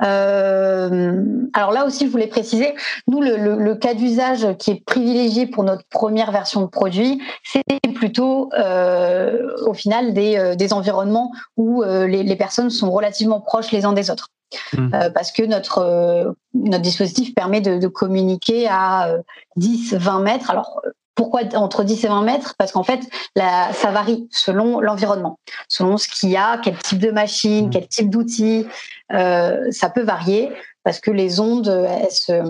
[0.03, 1.23] Euh,
[1.55, 2.75] alors là aussi, je voulais préciser,
[3.07, 7.63] nous, le, cas d'usage qui est privilégié pour notre première version de produit, c'est
[7.95, 13.73] plutôt euh, au final des, euh, des environnements où les, les, personnes sont relativement proches
[13.73, 14.29] les uns des autres.
[14.77, 14.91] Mmh.
[15.15, 19.17] parce que notre, notre dispositif permet de, de communiquer à
[19.57, 20.51] 10, 20 mètres.
[20.51, 20.81] Alors,
[21.15, 22.55] pourquoi entre 10 et 20 mètres?
[22.59, 23.01] Parce qu'en fait,
[23.37, 27.71] ça varie selon l'environnement, selon ce qu'il y a, quel type de machine, mmh.
[27.71, 28.67] quel type d'outils.
[29.13, 30.51] Euh, ça peut varier
[30.85, 32.43] parce que les ondes, elles,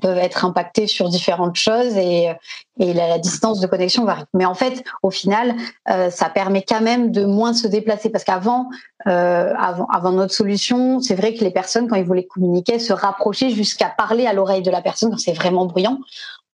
[0.00, 2.30] peuvent être impactées sur différentes choses et,
[2.78, 4.24] la, distance de connexion varie.
[4.34, 5.54] Mais en fait, au final,
[5.90, 8.68] euh, ça permet quand même de moins se déplacer parce qu'avant,
[9.06, 13.50] euh, avant notre solution, c'est vrai que les personnes, quand ils voulaient communiquer, se rapprochaient
[13.50, 15.98] jusqu'à parler à l'oreille de la personne quand c'est vraiment bruyant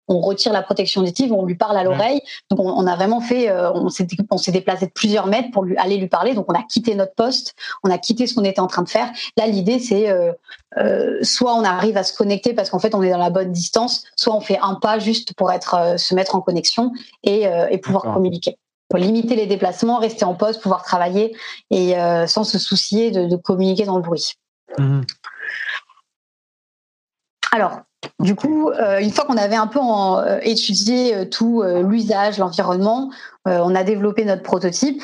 [0.07, 2.21] on retire la protection auditive, on lui parle à l'oreille.
[2.49, 5.97] Donc on, a vraiment fait, euh, on s'est déplacé de plusieurs mètres pour lui aller
[5.97, 6.33] lui parler.
[6.33, 8.89] Donc on a quitté notre poste, on a quitté ce qu'on était en train de
[8.89, 9.11] faire.
[9.37, 10.31] Là l'idée c'est euh,
[10.77, 13.51] euh, soit on arrive à se connecter parce qu'en fait on est dans la bonne
[13.51, 16.91] distance, soit on fait un pas juste pour être se mettre en connexion
[17.23, 18.57] et, et pouvoir communiquer.
[18.89, 21.35] Pour limiter les déplacements, rester en poste, pouvoir travailler
[21.71, 21.95] et
[22.27, 24.33] sans se soucier de, communiquer dans le bruit.
[24.77, 25.01] Mmh.
[27.51, 27.81] Alors,
[28.19, 33.11] du coup, euh, une fois qu'on avait un peu euh, étudié euh, tout l'usage, l'environnement,
[33.45, 35.01] on a développé notre prototype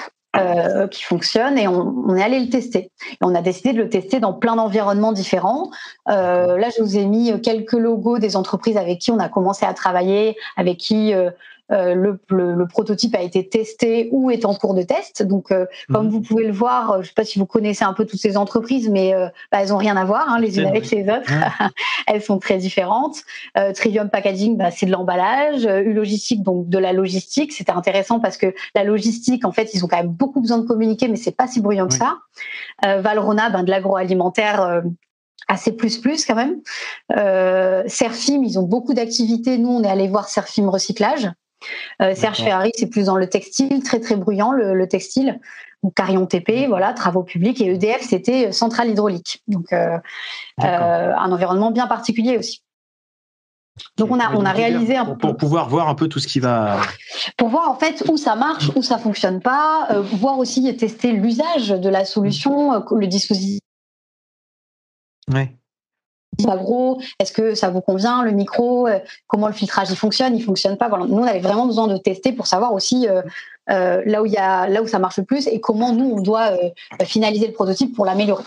[0.91, 2.91] qui fonctionne et on, est allé le tester.
[3.21, 5.69] On a décidé de le tester dans plein d'environnements différents.
[6.07, 9.73] là, je vous ai mis quelques logos des entreprises avec qui on a commencé à
[9.73, 11.13] travailler, avec qui
[11.73, 15.23] le, le, prototype a été testé ou est en cours de test.
[15.23, 16.11] Donc, euh, comme mhm.
[16.11, 18.19] vous pouvez le voir, euh, je ne sais pas si vous connaissez un peu toutes
[18.19, 19.13] ces entreprises, mais
[19.51, 21.31] bah, elles n'ont rien à voir hein, les unes avec les autres.
[22.07, 23.17] elles sont très différentes.
[23.75, 25.65] Trivium Packaging, bah, c'est de l'emballage.
[25.65, 27.53] U Logistique, donc de la logistique.
[27.53, 30.67] C'était intéressant parce que la logistique, en fait, ils ont quand même beaucoup besoin de
[30.67, 32.17] communiquer, mais c'est pas si bruyant que ça.
[32.83, 34.83] Valrona, ben, de l'agroalimentaire
[35.47, 36.61] assez plus plus quand même.
[37.17, 39.57] Euh, Serfim, ils ont beaucoup d'activités.
[39.57, 41.29] Nous, on est allé voir Serfim Recyclage.
[42.01, 45.39] Euh, Serge Ferrari, c'est plus dans le textile, très très bruyant le, textile.
[45.83, 47.61] Donc Carion TP, voilà, travaux publics.
[47.61, 49.41] Et EDF, c'était euh, centrale hydraulique.
[49.47, 49.97] Donc euh,
[50.59, 52.61] un environnement bien particulier aussi.
[53.97, 56.39] Donc on a on a réalisé un pour, pouvoir voir un peu tout ce qui
[56.39, 56.79] va
[57.37, 61.69] pour voir en fait où ça marche, où ça fonctionne pas, voir aussi tester l'usage
[61.69, 63.61] de la solution, le dispositif.
[65.33, 65.49] Oui
[66.45, 70.35] pas gros Est-ce que ça vous convient Le micro euh, Comment le filtrage il fonctionne
[70.35, 71.05] Il fonctionne pas Voilà.
[71.05, 73.21] Nous, on avait vraiment besoin de tester pour savoir aussi euh,
[73.69, 76.15] euh, là où il y a, là où ça marche le plus et comment nous
[76.17, 76.51] on doit
[77.03, 78.43] finaliser le prototype pour l'améliorer.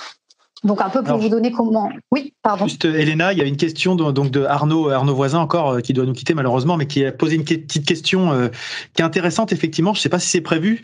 [0.65, 1.91] Donc un peu pour vous donner comment.
[2.11, 2.67] Oui, pardon.
[2.67, 5.93] Juste Elena, il y a une question de, donc de Arnaud Arnaud Voisin encore qui
[5.93, 8.51] doit nous quitter malheureusement, mais qui a posé une petite question
[8.95, 9.95] qui est intéressante effectivement.
[9.95, 10.83] Je ne sais pas si c'est prévu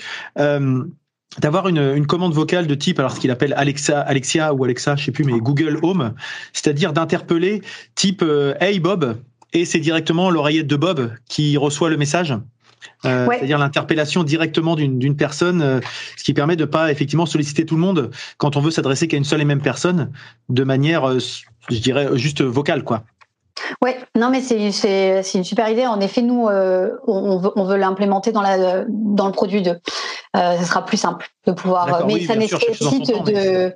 [1.39, 4.97] d'avoir une, une, commande vocale de type, alors ce qu'il appelle Alexa, Alexia ou Alexa,
[4.97, 6.13] je sais plus, mais Google Home,
[6.53, 7.63] c'est-à-dire d'interpeller
[7.95, 9.17] type euh, Hey Bob,
[9.53, 12.35] et c'est directement l'oreillette de Bob qui reçoit le message.
[13.05, 15.81] Euh, C'est-à-dire l'interpellation directement d'une personne, euh,
[16.17, 19.17] ce qui permet de pas effectivement solliciter tout le monde quand on veut s'adresser qu'à
[19.17, 20.13] une seule et même personne,
[20.49, 21.19] de manière, euh,
[21.69, 23.03] je dirais, juste vocale, quoi.
[23.83, 25.87] Ouais, non mais c'est une super idée.
[25.87, 29.75] En effet, nous on, veut, on veut l'implémenter dans la dans le produit 2 euh,
[30.35, 32.07] ce sera plus simple de pouvoir.
[32.07, 33.75] Mais ça nécessite de.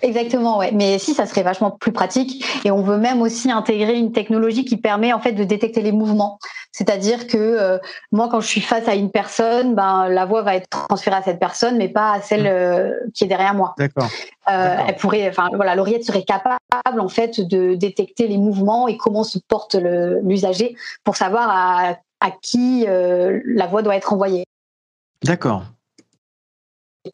[0.00, 0.70] Exactement, ouais.
[0.72, 2.44] Mais si, ça serait vachement plus pratique.
[2.64, 5.92] Et on veut même aussi intégrer une technologie qui permet en fait de détecter les
[5.92, 6.38] mouvements.
[6.70, 7.78] C'est-à-dire que euh,
[8.12, 11.22] moi, quand je suis face à une personne, ben la voix va être transférée à
[11.22, 12.46] cette personne, mais pas à celle mm.
[12.46, 13.74] euh, qui est derrière moi.
[13.76, 14.08] D'accord.
[14.50, 16.58] Euh, elle pourrait, enfin voilà, l'oreillette serait capable
[17.00, 19.76] en fait de détecter les mouvements et comment se porte
[20.22, 24.44] l'usager pour savoir à, à qui la voix doit être envoyée.
[25.22, 25.64] D'accord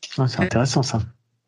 [0.03, 1.01] c'est intéressant ça.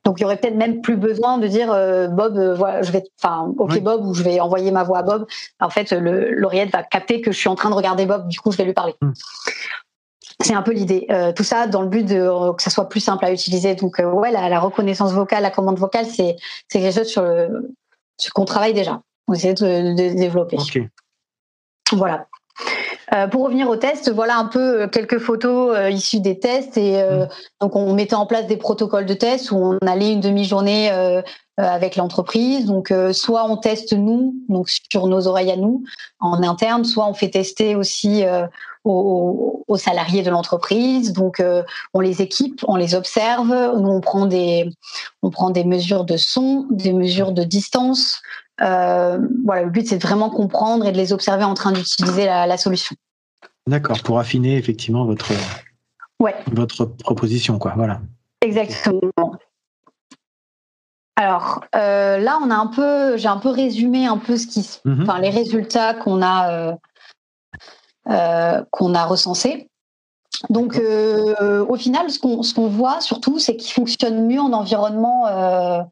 [0.05, 2.91] Donc il y aurait peut-être même plus besoin de dire euh, Bob, euh, voilà, je
[2.91, 5.27] vais, enfin, ok Bob, ou je vais envoyer ma voix à Bob.
[5.61, 8.51] En fait, l'oreillette va capter que je suis en train de regarder Bob, du coup
[8.51, 8.95] je vais lui parler.
[9.03, 9.13] Hmm.
[10.43, 11.07] C'est un peu l'idée.
[11.11, 13.75] Euh, tout ça dans le but de que ça soit plus simple à utiliser.
[13.75, 16.37] Donc ouais, la, reconnaissance vocale, la commande vocale, c'est
[16.69, 17.75] c'est quelque chose sur le
[18.35, 19.03] qu'on travaille déjà.
[19.29, 20.57] On essaie de, de développer.
[21.93, 22.27] Voilà.
[23.13, 26.77] Euh, pour revenir au test, voilà un peu euh, quelques photos euh, issues des tests
[26.77, 27.29] et mm.
[27.61, 30.91] donc on mettait en place des protocoles de test où on allait une demi-journée
[31.57, 32.67] avec l'entreprise.
[32.67, 35.83] Donc soit on teste nous, donc sur nos oreilles à nous
[36.19, 38.25] en interne, soit on fait tester aussi
[38.85, 41.13] aux, aux, salariés de l'entreprise.
[41.13, 41.43] Donc
[41.93, 44.71] on les équipe, on les observe, nous on prend des
[45.23, 48.23] on prend des mesures de son, des mesures de distance,
[48.61, 52.57] voilà, le but c'est de vraiment comprendre et de les observer en train d'utiliser la,
[52.57, 52.95] solution.
[53.67, 55.33] D'accord, pour affiner effectivement votre,
[56.21, 56.35] ouais.
[56.53, 57.75] votre proposition, quoi.
[57.77, 58.01] Voilà.
[58.43, 59.33] Exactement.
[61.17, 65.03] Alors là, on a un peu, j'ai un peu résumé un peu ce qui, mhm.
[65.03, 66.77] enfin les résultats qu'on a
[68.07, 69.71] qu'on a recensés.
[70.49, 75.83] Donc, euh, au final, ce qu'on voit surtout, c'est qu'il fonctionne mieux en environnement euh,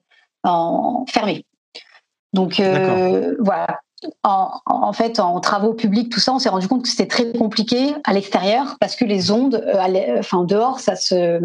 [0.45, 1.45] en fermé.
[2.33, 3.81] Donc, euh, voilà.
[4.23, 7.97] En, fait, en travaux publics, tout ça, on s'est rendu compte que c'était très compliqué
[8.05, 9.61] à l'extérieur parce que les ondes,
[10.21, 11.41] enfin dehors, ça se,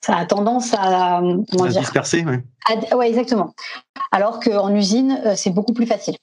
[0.00, 2.24] ça a tendance à comment dire, disperser.
[2.94, 3.52] Oui, exactement.
[4.12, 6.14] Alors qu'en usine, c'est beaucoup plus facile.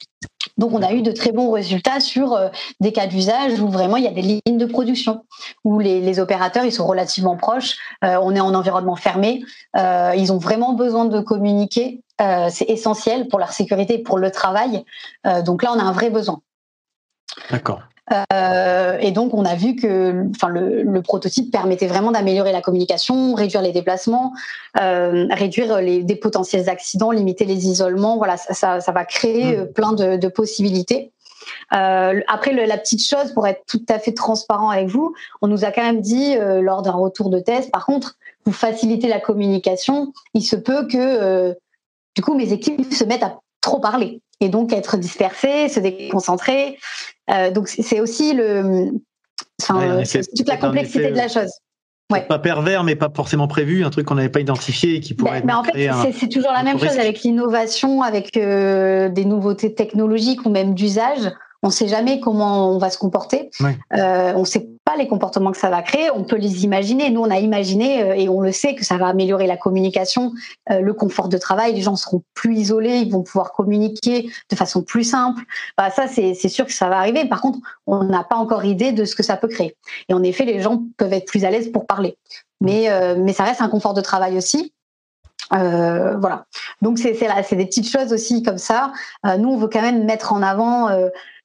[0.58, 3.98] Donc, on a eu de très bons résultats sur euh, des cas d'usage où vraiment
[3.98, 5.26] il y a des lignes de production,
[5.64, 7.76] où les, opérateurs ils sont relativement proches.
[8.04, 9.44] Euh, on est en environnement fermé.
[9.76, 12.02] Euh, ils ont vraiment besoin de communiquer.
[12.50, 14.86] C'est essentiel pour leur sécurité, pour le travail.
[15.46, 16.42] donc là, on a un vrai besoin.
[17.52, 17.82] D'accord.
[18.12, 23.34] Euh, et donc, on a vu que enfin, le, prototype permettait vraiment d'améliorer la communication,
[23.34, 24.34] réduire les déplacements,
[24.80, 28.18] euh, réduire les, des potentiels accidents, limiter les isolements.
[28.18, 29.60] Voilà, ça, ça, va créer mmh.
[29.60, 31.12] euh, plein de, de possibilités.
[31.74, 35.66] Euh, après, la petite chose, pour être tout à fait transparent avec vous, on nous
[35.66, 39.20] a quand même dit euh, lors d'un retour de test, par contre, vous facilitez la
[39.20, 41.56] communication, il se peut que
[42.16, 46.78] du coup mes équipes se mettent à trop parler et donc être dispersées, se déconcentrer.
[47.30, 48.92] Euh, donc c'est aussi le,
[49.62, 50.04] enfin,
[50.36, 51.52] toute la complexité de la chose.
[52.12, 52.22] Ouais.
[52.28, 55.42] Pas pervers, mais pas forcément prévu, un truc qu'on n'avait pas identifié et qui pourrait.
[55.42, 59.74] Ben, mais en fait, c'est toujours la même chose avec l'innovation, avec euh, des nouveautés
[59.74, 61.32] technologiques ou même d'usage
[61.64, 63.50] on ne sait jamais comment on va se comporter.
[63.94, 66.10] Euh, on sait les comportements que ça va créer.
[66.12, 67.10] On peut les imaginer.
[67.10, 70.34] Nous, on a imaginé euh, et on le sait que ça va améliorer la communication,
[70.72, 71.74] euh, le confort de travail.
[71.74, 72.98] Les gens seront plus isolés.
[72.98, 75.44] Ils vont pouvoir communiquer de façon plus simple.
[75.78, 77.26] Bah, ça, c'est sûr que ça va arriver.
[77.26, 79.76] Par contre, on n'a pas encore idée de ce que ça peut créer.
[80.10, 82.18] Et en effet, les gens peuvent être plus à l'aise pour parler.
[82.62, 84.74] Mais, mais ça reste un confort de travail aussi.
[85.52, 86.46] voilà.
[86.82, 88.94] Donc c'est des petites choses aussi comme ça.
[89.38, 90.90] nous, on veut quand même mettre en avant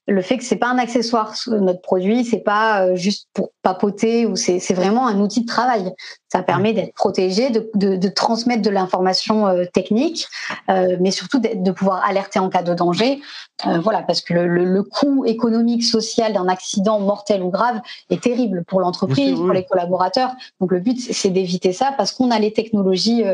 [0.09, 4.25] le fait que c'est pas un accessoire notre produit, c'est pas euh, juste pour papoter
[4.25, 5.93] ou c'est vraiment un outil de travail.
[6.31, 10.27] Ça permet d'être protégé, de, de, de, transmettre de l'information euh, technique,
[10.71, 13.21] euh, mais surtout de, de, pouvoir alerter en cas de danger.
[13.67, 17.81] Euh, voilà, parce que le, le, le coût économique, social d'un accident mortel ou grave
[18.09, 20.33] est terrible pour l'entreprise, pour les collaborateurs.
[20.61, 23.25] Donc le but, c'est d'éviter ça parce qu'on a les technologies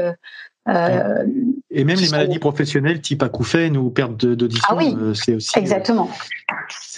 [0.66, 1.24] euh,
[1.70, 5.58] et même les maladies professionnelles type acouphène ou perte d'audition, ah oui, euh, c'est aussi
[5.58, 6.08] exactement.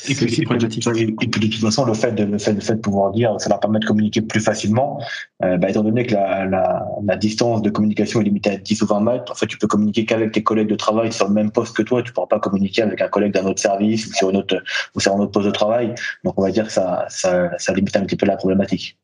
[0.09, 2.81] Et puis, et, puis de, toute façon, le fait de, le fait, le fait de
[2.81, 5.01] pouvoir dire, ça leur permet de communiquer plus facilement.
[5.43, 8.83] Euh, bah, étant donné que la, la, la, distance de communication est limitée à 10
[8.83, 11.35] ou 20 mètres, en fait, tu peux communiquer qu'avec tes collègues de travail sur le
[11.35, 12.03] même poste que toi.
[12.03, 14.63] Tu ne pourras pas communiquer avec un collègue d'un autre service ou sur, une autre,
[14.95, 15.93] ou sur un autre poste de travail.
[16.23, 18.97] Donc, on va dire que ça, ça, ça limite un petit peu la problématique.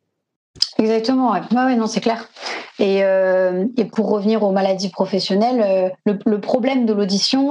[0.78, 1.76] Exactement, ouais.
[1.76, 2.28] non, c'est clair.
[2.78, 7.50] Et, euh, et, pour revenir aux maladies professionnelles, euh, le, problème de l'audition,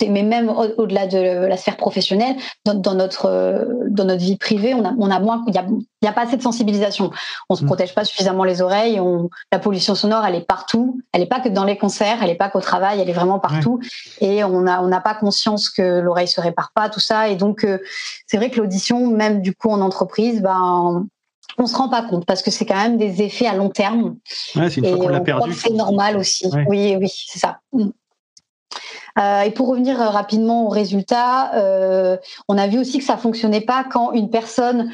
[0.00, 4.84] mais même au-delà de la sphère professionnelle, dans, notre euh, dans notre vie privée, on
[4.84, 5.64] a, on a moins, il y a,
[6.02, 7.10] y a, pas assez de sensibilisation.
[7.48, 7.66] On se mm.
[7.66, 9.00] protège pas suffisamment les oreilles.
[9.00, 11.00] On, la pollution sonore, elle est partout.
[11.12, 13.38] Elle est pas que dans les concerts, elle est pas qu'au travail, elle est vraiment
[13.38, 13.80] partout.
[14.20, 17.28] Et on a on n'a pas conscience que l'oreille se répare pas, tout ça.
[17.28, 17.66] Et donc
[18.26, 21.06] c'est vrai que l'audition, même du coup en entreprise, ben
[21.58, 24.16] on se rend pas compte parce que c'est quand même des effets à long terme.
[24.56, 25.52] Ouais, c'est une fois qu'on l'a perdu.
[25.52, 26.48] C'est normal aussi.
[26.68, 27.60] Oui, oui, c'est ça.
[27.72, 27.90] Mm.
[29.18, 32.16] Euh, et pour revenir euh, rapidement aux résultats, euh,
[32.48, 34.92] on a vu aussi que ça fonctionnait pas quand une personne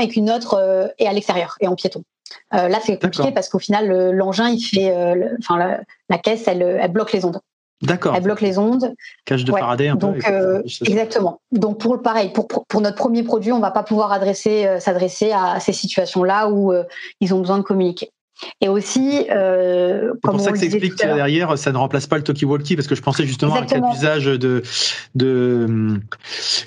[0.00, 2.02] et qu'une autre est à l'extérieur et en piéton.
[2.50, 4.92] là, c'est compliqué parce qu'au final, l'engin, il fait,
[5.38, 5.78] enfin,
[6.08, 7.38] la, caisse, elle, elle bloque les ondes.
[7.82, 8.14] D'accord.
[8.16, 8.92] Elle bloque les ondes.
[9.24, 10.62] Cage de Faraday un Donc, peu.
[10.86, 11.40] exactement.
[11.52, 14.80] Donc pour le pareil, pour, pour notre premier produit, on va pas pouvoir adresser, euh,
[14.80, 16.84] s'adresser à ces situations-là où euh,
[17.20, 18.10] ils ont besoin de communiquer.
[18.60, 22.16] Et aussi, euh, c'est pour ça que ça explique que derrière, ça ne remplace pas
[22.16, 24.62] le talkie-walkie, parce que je pensais justement à un usage de,
[25.14, 25.66] de,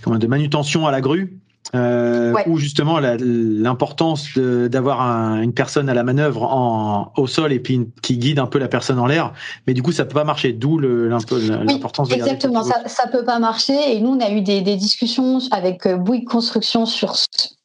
[0.07, 1.37] de manutention à la grue
[1.75, 5.01] euh, où justement l'importance d'avoir
[5.39, 8.67] une personne à la manœuvre en, au sol et puis qui guide un peu la
[8.67, 9.33] personne en l'air.
[9.67, 13.39] Mais du coup, ça peut pas marcher, d'où l'importance oui, Exactement, ça, ça peut pas
[13.39, 13.95] marcher.
[13.95, 17.13] Et nous, on a eu des, des discussions avec euh, Bouygues Construction sur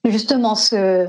[0.05, 1.09] justement ce,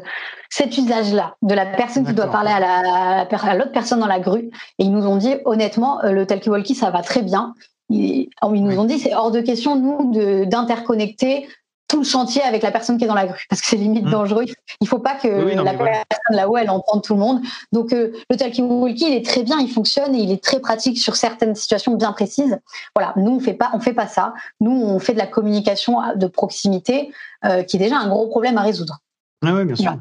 [0.49, 4.49] cet usage-là de la personne qui doit parler à la l'autre personne dans la grue.
[4.79, 7.53] Et ils nous ont dit honnêtement, euh, le talkie-walkie, ça va très bien.
[7.89, 11.47] Ils, ils nous ont dit c'est hors de question nous d'interconnecter
[11.87, 14.05] tout le chantier avec la personne qui est dans la grue parce que c'est limite
[14.05, 14.11] mmh.
[14.11, 14.45] dangereux.
[14.81, 17.41] Il faut pas que la personne là-haut elle entende tout le monde.
[17.71, 20.97] Donc euh, le talkie-walkie il est très bien, il fonctionne et il est très pratique
[20.97, 22.57] sur certaines situations bien précises.
[22.95, 24.33] Voilà, nous on fait pas on fait pas ça.
[24.59, 27.11] Nous on fait de la communication de proximité
[27.45, 28.99] euh, qui est déjà un gros problème à résoudre.
[29.45, 29.97] Ah oui, bien sûr.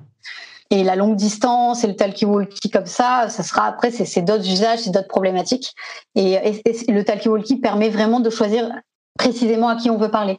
[0.70, 4.81] Et la longue distance et le talkie-walkie comme ça, ça sera après, c'est d'autres usages,
[4.81, 5.75] c'est d'autres problématiques.
[6.14, 8.73] Et, et le talkie-walkie permet vraiment de choisir
[9.18, 10.38] précisément à qui on veut parler.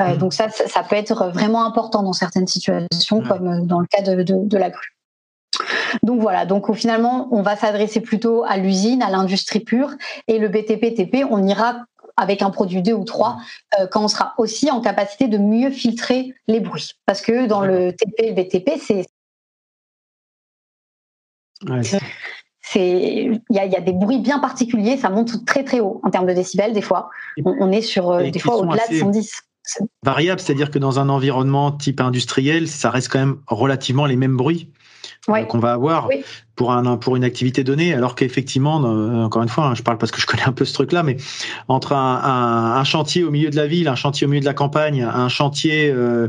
[0.00, 0.18] Euh, mmh.
[0.18, 4.02] Donc ça, ça, peut être vraiment important dans certaines situations, comme euh, dans le cas
[4.02, 4.94] de, de, la grue.
[6.02, 9.92] Donc voilà, donc finalement, on va s'adresser plutôt à l'usine, à l'industrie pure,
[10.28, 11.84] et le BTP-TP, on ira
[12.16, 13.36] avec un produit 2 ou 3
[13.78, 16.92] euh, quand on sera aussi en capacité de mieux filtrer les bruits.
[17.04, 19.06] Parce que dans le TP et le BTP, c'est
[22.74, 26.32] il y a, des bruits bien particuliers, ça monte très très haut en termes de
[26.32, 27.10] décibels des fois.
[27.44, 29.42] On, est sur euh, des fois au-delà de 110.
[30.04, 34.36] Variable, c'est-à-dire que dans un environnement type industriel, ça reste quand même relativement les mêmes
[34.36, 34.70] bruits.
[35.28, 36.08] Euh, qu'on va avoir
[36.54, 39.98] pour un pour une activité donnée alors qu'effectivement euh, encore une fois hein, je parle
[39.98, 41.16] parce que je connais un peu ce truc là mais
[41.66, 45.02] entre un, chantier au milieu de la ville un chantier au milieu de la campagne
[45.02, 46.28] un chantier euh,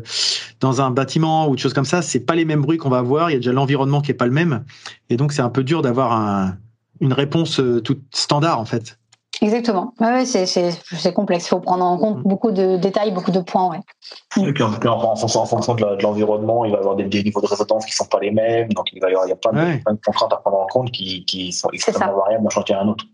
[0.62, 2.98] dans un bâtiment ou des choses comme ça c'est pas les mêmes bruits qu'on va
[2.98, 4.64] avoir il y a déjà l'environnement qui est pas le même.
[5.12, 6.54] Et donc c'est un peu dur d'avoir
[7.00, 8.98] une réponse toute standard en fait
[9.42, 9.94] Exactement.
[10.00, 11.46] Ouais, c'est complexe.
[11.46, 12.24] Il faut prendre en compte mm.
[12.24, 13.70] beaucoup de détails, beaucoup de points.
[13.70, 14.48] Ouais.
[14.48, 17.92] Et puis, en, fonction, de l'environnement, il va y avoir des, niveaux de résonance qui
[17.92, 18.70] ne sont pas les mêmes.
[18.74, 20.92] Donc, il, va y avoir, il y a plein de, contraintes à prendre en compte
[20.92, 23.06] qui, qui sont extrêmement variables d'un chantier à un autre.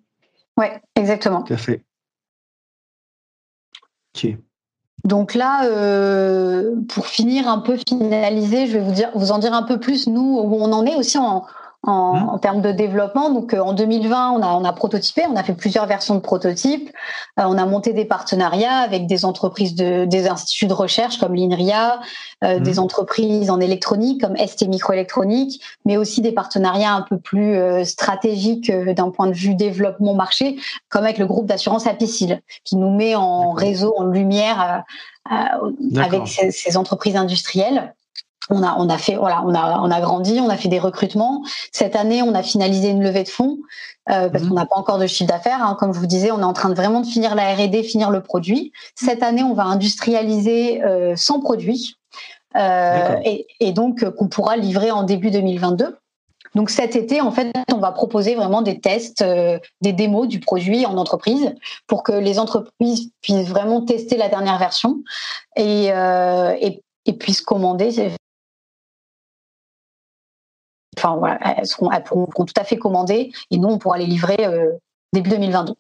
[0.57, 1.43] Oui, exactement.
[1.43, 1.83] Tout à fait.
[4.15, 4.37] Ok.
[5.03, 9.53] Donc là, euh, pour finir un peu finaliser, je vais vous dire, vous en dire
[9.53, 11.45] un peu plus nous où on en est aussi en,
[11.85, 11.89] Mmh.
[11.89, 13.29] en, termes de développement.
[13.29, 16.21] Donc euh, en 2020, on a, on a prototypé, on a fait plusieurs versions de
[16.21, 16.89] prototypes.
[17.37, 21.35] Euh, on a monté des partenariats avec des entreprises, de, des instituts de recherche comme
[21.35, 21.99] l'INRIA,
[22.45, 22.63] euh, mmh.
[22.63, 28.71] des entreprises en électronique comme ST Microélectronique, mais aussi des partenariats un peu plus stratégiques
[28.71, 30.55] d'un point de vue développement marché,
[30.87, 34.83] comme avec le groupe d'assurance Apicil, qui nous met en réseau, en lumière
[35.29, 37.93] avec ces, ces entreprises industrielles
[38.49, 40.79] on a, on a fait, voilà, on a, on a grandi, on a fait des
[40.79, 41.43] recrutements.
[41.71, 43.57] Cette année, on a finalisé une levée de fonds
[44.09, 44.49] euh, parce mhm.
[44.49, 45.63] qu'on n'a pas encore de chiffre d'affaires.
[45.63, 45.75] Hein.
[45.79, 48.09] Comme je vous disais, on est en train de vraiment de finir la R&D, finir
[48.09, 48.71] le produit.
[48.95, 51.95] Cette année, on va industrialiser euh, 100 produits
[52.55, 55.97] euh, et, et, donc qu'on pourra livrer en début 2022.
[56.55, 60.39] Donc cet été, en fait, on va proposer vraiment des tests, euh, des démos du
[60.39, 61.53] produit en entreprise
[61.87, 64.97] pour que les entreprises puissent vraiment tester la dernière version
[65.55, 68.11] et, euh, et, et puissent commander
[70.97, 74.37] enfin voilà, elles, seront, pourront, tout à fait commander et nous on pourra les livrer
[74.41, 74.71] euh,
[75.13, 75.73] début 2022.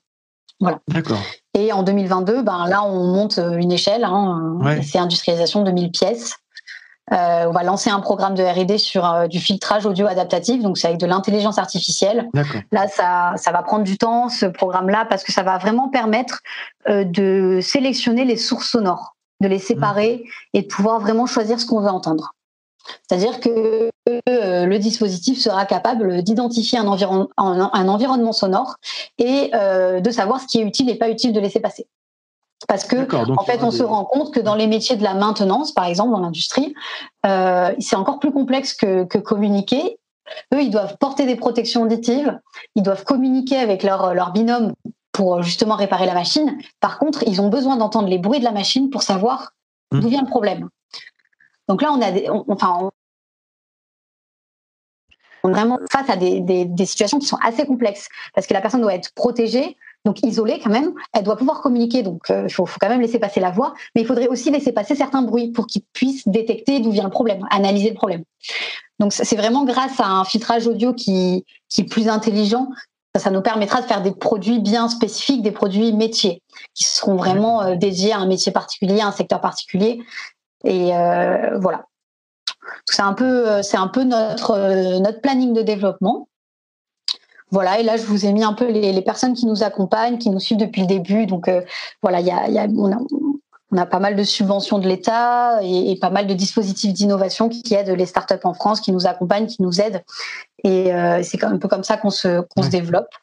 [0.59, 0.79] Voilà.
[0.87, 1.19] D'accord.
[1.55, 5.91] Et en 2022, ben là on monte euh, une échelle, hein, c'est industrialisation de 1000
[5.91, 6.35] pièces.
[7.11, 10.87] Euh, on va lancer un programme de R&D sur du filtrage audio adaptatif, donc c'est
[10.87, 12.29] avec de l'intelligence artificielle.
[12.71, 16.39] Là, ça, ça va prendre du temps ce programme-là parce que ça va vraiment permettre
[16.87, 20.23] de sélectionner les sources sonores, de les séparer
[20.53, 22.33] et de pouvoir vraiment choisir ce qu'on veut entendre.
[23.07, 24.21] C'est-à-dire que euh,
[24.65, 28.75] le dispositif sera capable d'identifier un, environnement sonore
[29.17, 31.87] et euh, de savoir ce qui est utile et pas utile de laisser passer.
[32.67, 35.73] Parce que, en fait, on se rend compte que dans les métiers de la maintenance,
[35.73, 36.73] par exemple, dans l'industrie,
[37.25, 39.99] euh, c'est encore plus complexe que, communiquer.
[40.53, 42.39] Eux, ils doivent porter des protections auditives,
[42.75, 44.73] ils doivent communiquer avec leur, leur binôme
[45.11, 46.57] pour justement réparer la machine.
[46.79, 49.51] Par contre, ils ont besoin d'entendre les bruits de la machine pour savoir
[49.91, 49.99] mmh.
[49.99, 50.69] d'où vient le problème.
[51.67, 52.91] Donc là, on a des, enfin, on,
[55.51, 58.93] vraiment face à des, des, situations qui sont assez complexes parce que la personne doit
[58.93, 60.93] être protégée, donc isolée quand même.
[61.13, 63.73] Elle doit pouvoir communiquer, donc euh, il faut, faut, quand même laisser passer la voix,
[63.95, 67.09] mais il faudrait aussi laisser passer certains bruits pour qu'ils puissent détecter d'où vient le
[67.09, 68.23] problème, analyser le problème.
[68.99, 72.69] Donc c'est vraiment grâce à un filtrage audio qui, qui est plus intelligent
[73.19, 76.41] ça nous permettra de faire des produits bien spécifiques, des produits métiers,
[76.73, 80.01] qui seront vraiment euh, dédiés à un métier particulier, à un secteur particulier.
[80.63, 81.85] Et euh, voilà.
[82.85, 86.27] C'est un peu, euh, c'est un peu notre, euh, notre planning de développement.
[87.51, 90.31] Voilà, et là, je vous ai mis un peu les, personnes qui nous accompagnent, qui
[90.31, 91.27] nous suivent depuis le début.
[91.27, 91.51] Donc,
[92.01, 92.97] voilà, y a, y a, on, a,
[93.71, 97.75] on, a, pas mal de subventions de l'État et, pas mal de dispositifs d'innovation qui,
[97.75, 100.01] aident les startups en France, qui nous accompagnent, qui nous aident.
[100.63, 100.91] Et
[101.21, 103.13] c'est un peu comme ça qu'on se, qu'on se développe.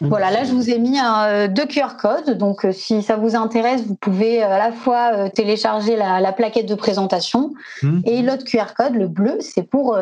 [0.00, 0.08] Mmh.
[0.08, 2.36] Voilà, là je vous ai mis un, euh, deux QR codes.
[2.36, 6.66] Donc euh, si ça vous intéresse, vous pouvez euh, à la fois télécharger la, plaquette
[6.66, 7.52] de présentation
[7.82, 8.00] mmh.
[8.06, 9.96] et l'autre QR code, le bleu, c'est pour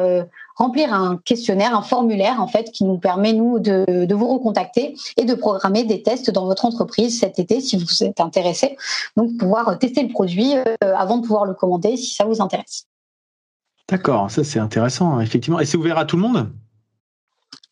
[0.57, 4.95] remplir un questionnaire, un formulaire en fait qui nous permet nous de, de, vous recontacter
[5.19, 8.77] et de programmer des tests dans votre entreprise cet été si vous êtes intéressé.
[9.17, 12.87] Donc pouvoir tester le produit avant de pouvoir le commander si ça vous intéresse.
[13.89, 15.61] D'accord, ça c'est intéressant effectivement.
[15.61, 16.51] Et c'est ouvert à tout le monde?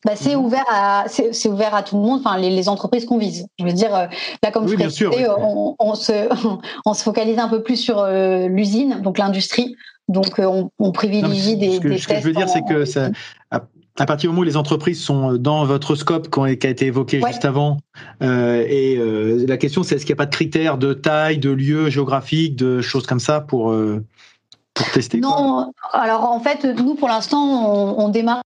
[0.05, 3.19] Bah, c'est ouvert à c'est ouvert à tout le monde, enfin les, les entreprises qu'on
[3.19, 3.47] vise.
[3.59, 6.29] Je veux dire là comme je précisais, on, on, se
[6.87, 8.07] on se focalise un peu plus sur
[8.49, 9.77] l'usine, donc l'industrie.
[10.11, 12.85] Donc on, on privilégie des, ce que, des ce que je veux dire, c'est que
[12.85, 13.11] ça,
[13.53, 13.63] à,
[13.97, 17.21] à, partir du moment où les entreprises sont dans votre scope qui a été évoqué
[17.21, 17.31] ouais.
[17.31, 17.77] juste avant,
[18.23, 21.39] euh, et euh, la question c'est est-ce qu'il n'y a pas de critères de taille,
[21.39, 24.05] de lieu géographique, de choses comme ça pour euh,
[24.75, 27.39] pour tester Non, alors en fait nous pour l'instant
[27.73, 28.43] on, on démarre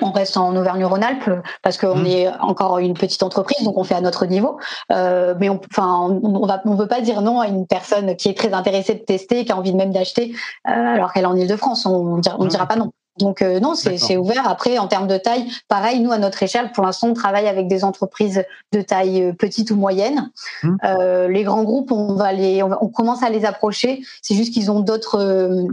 [0.00, 1.30] on reste en Auvergne-Rhône-Alpes
[1.62, 2.06] parce qu'on mmh.
[2.06, 4.58] est encore une petite entreprise, donc on fait à notre niveau.
[4.92, 8.28] Euh, mais on, enfin, on, va, on veut pas dire non à une personne qui
[8.28, 10.34] est très intéressée de tester, qui a envie même d'acheter,
[10.68, 11.86] euh, alors qu'elle est en Ile-de-France.
[11.86, 12.92] On, on dira pas non.
[13.18, 14.46] Donc euh, non, c'est ouvert.
[14.46, 17.66] Après, en termes de taille, pareil, nous à notre échelle, pour l'instant, on travaille avec
[17.66, 20.30] des entreprises de taille euh, petite ou moyenne.
[20.62, 20.76] Mmh.
[20.84, 24.02] Euh, les grands groupes, on va les, on, va, on commence à les approcher.
[24.20, 25.66] C'est juste qu'ils ont d'autres euh,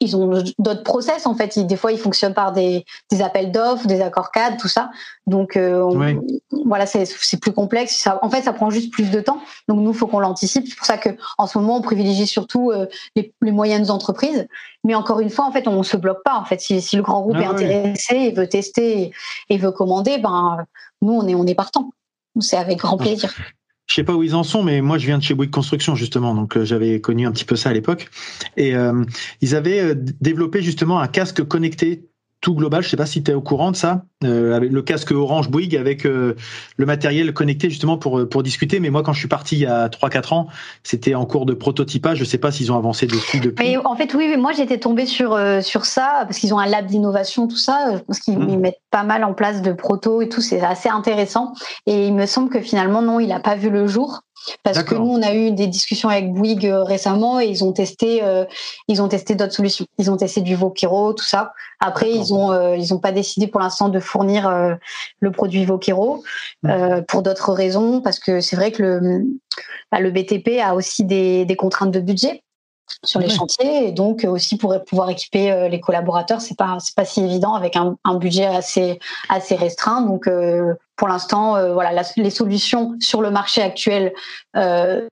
[0.00, 1.56] ils ont d'autres process en fait.
[1.56, 4.90] Ils, des fois, ils fonctionnent par des, des appels d'offres, des accords cadres, tout ça.
[5.26, 6.42] Donc euh, on, oui.
[6.64, 7.06] voilà, c'est
[7.40, 7.96] plus complexe.
[7.96, 9.40] Ça, en fait, ça prend juste plus de temps.
[9.68, 10.66] Donc nous, faut qu'on l'anticipe.
[10.68, 14.46] C'est pour ça que en ce moment, on privilégie surtout euh, les, les, moyennes entreprises.
[14.84, 16.36] Mais encore une fois, en fait, on se bloque pas.
[16.36, 18.26] En fait, si, si le grand groupe ah, est intéressé oui.
[18.26, 19.12] et veut tester et,
[19.50, 20.64] et, veut commander, ben
[21.02, 21.90] nous, on est on est partant.
[22.40, 23.34] C'est avec grand plaisir.
[23.86, 25.94] Je sais pas où ils en sont, mais moi je viens de chez Bouygues Construction
[25.94, 28.10] justement, donc euh, j'avais connu un petit peu ça à l'époque.
[28.56, 29.04] Et euh,
[29.40, 32.08] ils avaient euh, développé justement un casque connecté
[32.46, 32.80] tout global.
[32.84, 35.50] Je sais pas si tu es au courant de ça, euh, avec le casque Orange
[35.50, 36.36] Bouygues avec euh,
[36.76, 38.78] le matériel connecté justement pour pour discuter.
[38.78, 40.46] Mais moi, quand je suis parti il y a 3-4 ans,
[40.84, 42.18] c'était en cours de prototypage.
[42.18, 43.68] Je sais pas s'ils ont avancé dessus depuis.
[43.68, 46.66] Mais en fait, oui, moi j'étais tombée sur euh, sur ça parce qu'ils ont un
[46.66, 48.00] lab d'innovation, tout ça.
[48.06, 48.60] Parce qu'ils mmh.
[48.60, 50.40] mettent pas mal en place de proto et tout.
[50.40, 51.52] C'est assez intéressant.
[51.86, 54.20] Et il me semble que finalement non, il a pas vu le jour.
[54.62, 58.22] Parce que nous, on a eu des discussions avec Bouygues récemment et ils ont testé,
[58.22, 58.44] euh,
[58.88, 59.86] ils ont testé d'autres solutions.
[59.98, 61.52] Ils ont testé du Vokero, tout ça.
[61.80, 64.74] Après, ils ont, euh, ils ont pas décidé pour l'instant de fournir euh,
[65.20, 66.22] le produit Vokero
[66.62, 67.02] mmh.
[67.08, 69.26] pour d'autres raisons, parce que c'est vrai que le,
[69.90, 72.42] bah, le BTP a aussi des, des contraintes de budget
[73.04, 77.04] sur les chantiers et donc aussi pour pouvoir équiper les collaborateurs c'est pas c'est pas
[77.04, 81.92] si évident avec un, un, budget assez assez restreint donc euh, pour l'instant euh, voilà
[81.92, 84.12] la, les solutions sur le marché actuel
[84.56, 85.06] euh,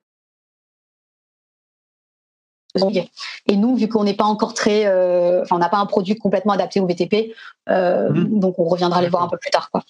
[3.46, 6.16] et nous, vu qu'on n'est pas encore très, euh, enfin, on n'a pas un produit
[6.16, 7.32] complètement adapté au BTP,
[7.68, 8.40] euh, mmh.
[8.40, 9.82] donc on reviendra les voir un peu plus tard, quoi.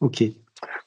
[0.00, 0.24] Ok.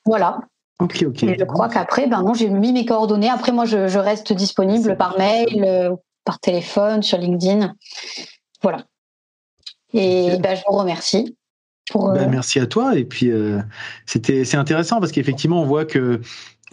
[0.05, 0.39] Voilà.
[0.80, 1.24] Ok, ok.
[1.24, 3.30] Et je crois qu'après, ben non, j'ai mis mes coordonnées.
[3.30, 5.95] Après, moi, je, je reste disponible par mail, euh,
[6.26, 7.74] par téléphone, sur LinkedIn.
[8.61, 8.84] Voilà.
[9.93, 10.41] Et okay.
[10.41, 11.38] ben, je vous remercie.
[11.91, 12.97] Pour, ben, merci à toi.
[12.97, 13.59] Et puis, euh,
[14.05, 16.21] c'était, c'est intéressant parce qu'effectivement, on voit que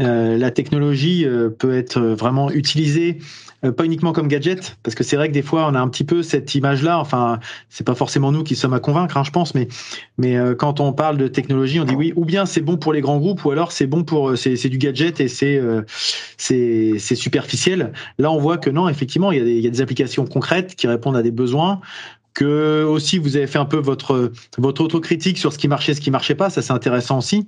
[0.00, 3.18] euh, la technologie euh, peut être vraiment utilisée
[3.64, 5.88] euh, pas uniquement comme gadget, parce que c'est vrai que des fois on a un
[5.88, 6.98] petit peu cette image-là.
[6.98, 9.68] Enfin, c'est pas forcément nous qui sommes à convaincre, hein, je pense, mais
[10.16, 12.94] mais euh, quand on parle de technologie, on dit oui, ou bien c'est bon pour
[12.94, 15.60] les grands groupes, ou alors c'est bon pour c'est du gadget et c'est
[16.38, 17.92] c'est c'est superficiel.
[18.18, 20.24] Là, on voit que non, effectivement, il y a des il y a des applications
[20.24, 21.80] concrètes qui répondent à des besoins
[22.34, 26.00] que aussi vous avez fait un peu votre votre autocritique sur ce qui marchait, ce
[26.00, 26.50] qui marchait pas.
[26.50, 27.46] Ça c'est intéressant aussi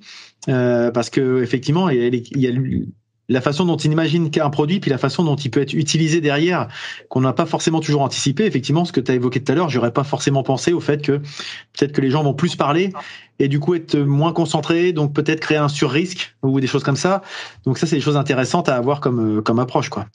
[0.49, 2.53] euh, parce que effectivement il y a,
[3.29, 6.21] la façon dont il imagine qu'un produit, puis la façon dont il peut être utilisé
[6.21, 6.69] derrière,
[7.09, 8.45] qu'on n'a pas forcément toujours anticipé.
[8.45, 11.03] Effectivement, ce que tu as évoqué tout à l'heure, j'aurais pas forcément pensé au fait
[11.03, 11.19] que
[11.73, 12.93] peut-être que les gens vont plus parler
[13.39, 16.97] et du coup être moins concentrés, donc peut-être créer un sur-risque ou des choses comme
[16.97, 17.23] ça.
[17.65, 20.07] Donc ça, c'est des choses intéressantes à avoir comme, comme approche, quoi.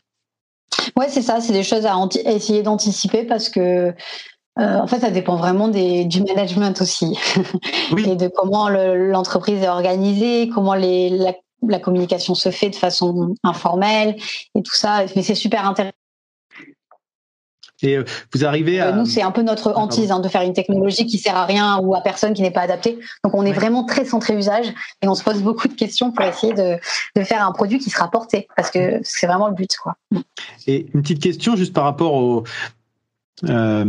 [0.95, 1.95] Ouais, c'est ça, c'est des choses à
[2.25, 3.93] essayer d'anticiper parce que
[4.59, 7.17] euh, en fait, ça dépend vraiment des, du management aussi
[7.91, 8.09] oui.
[8.09, 11.33] et de comment l'entreprise est organisée, comment les, la,
[11.67, 14.15] la communication se fait de façon informelle
[14.55, 15.05] et tout ça.
[15.15, 15.93] Mais c'est super intéressant.
[17.83, 18.03] Et euh,
[18.33, 18.91] vous arrivez à.
[18.91, 21.77] Nous, c'est un peu notre hantise hein, de faire une technologie qui sert à rien
[21.79, 22.97] ou à personne qui n'est pas adaptée.
[23.23, 23.53] Donc, on est ouais.
[23.53, 26.77] vraiment très centré usage et on se pose beaucoup de questions pour essayer de,
[27.15, 29.95] de faire un produit qui sera porté parce que c'est vraiment le but, quoi.
[30.65, 32.43] Et une petite question juste par rapport au,
[33.45, 33.85] euh,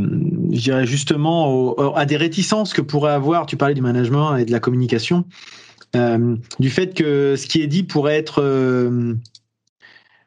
[0.52, 3.46] je dirais justement au, à des réticences que pourrait avoir.
[3.46, 5.24] Tu parlais du management et de la communication
[5.96, 9.14] euh, du fait que ce qui est dit pourrait être euh,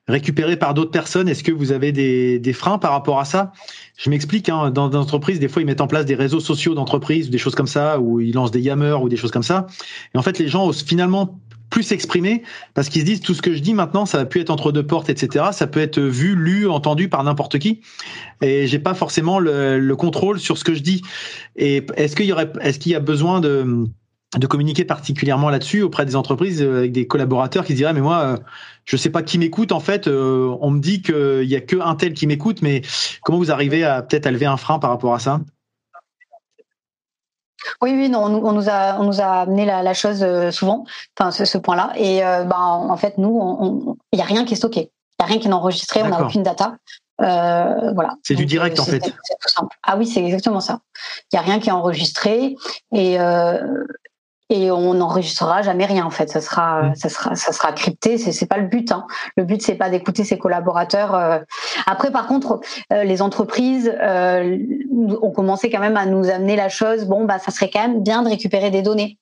[0.07, 1.29] récupéré par d'autres personnes.
[1.29, 3.51] Est-ce que vous avez des, des, freins par rapport à ça?
[3.95, 4.49] Je m'explique.
[4.49, 7.31] Hein, dans des entreprises, des fois, ils mettent en place des réseaux sociaux d'entreprise ou
[7.31, 9.67] des choses comme ça, ou ils lancent des yammers ou des choses comme ça.
[10.15, 11.39] Et en fait, les gens osent finalement
[11.71, 12.43] plus s'exprimer
[12.75, 14.71] parce qu'ils se disent tout ce que je dis maintenant, ça va plus être entre
[14.71, 15.45] deux portes, etc.
[15.53, 17.81] Ça peut être vu, lu, entendu par n'importe qui,
[18.41, 21.01] et j'ai pas forcément le, le, contrôle sur ce que je dis.
[21.55, 23.87] Et est-ce qu'il y aurait, est-ce qu'il y a besoin de
[24.37, 28.01] de communiquer particulièrement là-dessus auprès des entreprises euh, avec des collaborateurs qui se diraient mais
[28.01, 28.37] moi euh,
[28.85, 31.75] je sais pas qui m'écoute en fait euh, on me dit qu'il y a que
[31.81, 32.81] un tel qui m'écoute mais
[33.23, 35.41] comment vous arrivez à peut-être lever un frein par rapport à ça?
[37.81, 40.85] Oui, oui, non, on, nous a, on nous a amené la, chose souvent,
[41.17, 41.91] enfin ce, point-là.
[41.95, 45.25] Et ben, en fait, nous, il n'y a rien qui est stocké, il n'y a
[45.25, 46.75] rien qui est enregistré, on n'a aucune data.
[47.19, 48.15] voilà.
[48.23, 48.99] C'est du direct en fait.
[48.99, 49.75] Tout simple.
[49.83, 50.79] Ah oui, c'est exactement ça.
[51.31, 52.55] Il n'y a rien qui est enregistré
[52.93, 53.17] et
[54.51, 56.29] et on n'enregistrera jamais rien en fait.
[56.29, 56.95] Ça sera, mm.
[56.95, 58.17] ça sera, ça sera crypté.
[58.17, 58.91] C'est, c'est pas le but.
[58.91, 59.07] Hein.
[59.37, 61.15] Le but c'est pas d'écouter ses collaborateurs.
[61.15, 61.39] Euh.
[61.87, 62.59] Après, par contre,
[62.91, 64.57] euh, les entreprises euh,
[65.21, 67.05] ont commencé quand même à nous amener la chose.
[67.05, 69.17] Bon, bah, ça serait quand même bien de récupérer des données.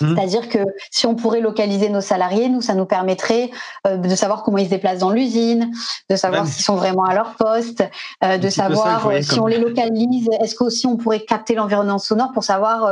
[0.00, 0.14] Mmh.
[0.14, 0.58] C'est-à-dire que
[0.90, 3.50] si on pourrait localiser nos salariés, nous, ça nous permettrait
[3.86, 5.72] euh, de savoir comment ils se déplacent dans l'usine,
[6.08, 7.82] de savoir s'ils sont vraiment à leur poste,
[8.22, 12.90] de savoir si on les localise, est-ce qu'aussi on pourrait capter l'environnement sonore pour savoir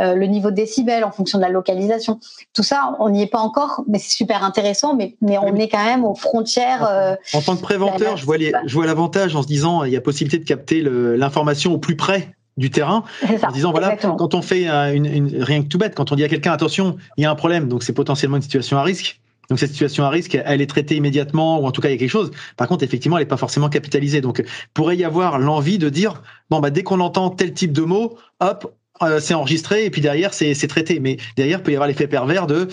[0.00, 2.18] le niveau de décibels en fonction de la localisation.
[2.54, 5.68] Tout ça, on n'y est pas encore, mais c'est super intéressant, mais, mais on est
[5.68, 7.16] quand même aux frontières.
[7.32, 9.96] en tant que préventeur, je vois, les, je vois l'avantage en se disant il y
[9.96, 13.04] a possibilité de capter l'information au plus près du terrain.
[13.42, 16.24] En disant voilà quand on fait une, une, rien que tout bête quand on dit
[16.24, 19.20] à quelqu'un attention il y a un problème donc c'est potentiellement une situation à risque.
[19.48, 21.94] Donc cette situation à risque elle est traitée immédiatement ou en tout cas il y
[21.94, 22.30] a quelque chose.
[22.56, 24.20] Par contre effectivement elle n'est pas forcément capitalisée.
[24.20, 24.44] Donc
[24.74, 28.16] pourrait y avoir l'envie de dire bon bah dès qu'on entend tel type de mot
[28.40, 28.72] hop
[29.02, 32.46] euh, c'est enregistré et puis derrière c'est traité mais derrière peut y avoir l'effet pervers
[32.46, 32.68] de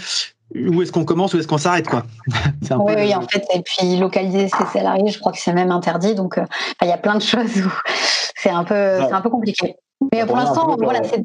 [0.55, 2.03] où est-ce qu'on commence, où est-ce qu'on s'arrête, quoi.
[2.79, 6.15] oui, oui, en fait, et puis localiser ses salariés, je crois que c'est même interdit,
[6.15, 6.45] donc euh,
[6.81, 7.69] il y a plein de choses où
[8.35, 9.75] c'est un peu, c'est un peu compliqué.
[10.13, 11.23] Mais pour l'instant, voilà, c'est.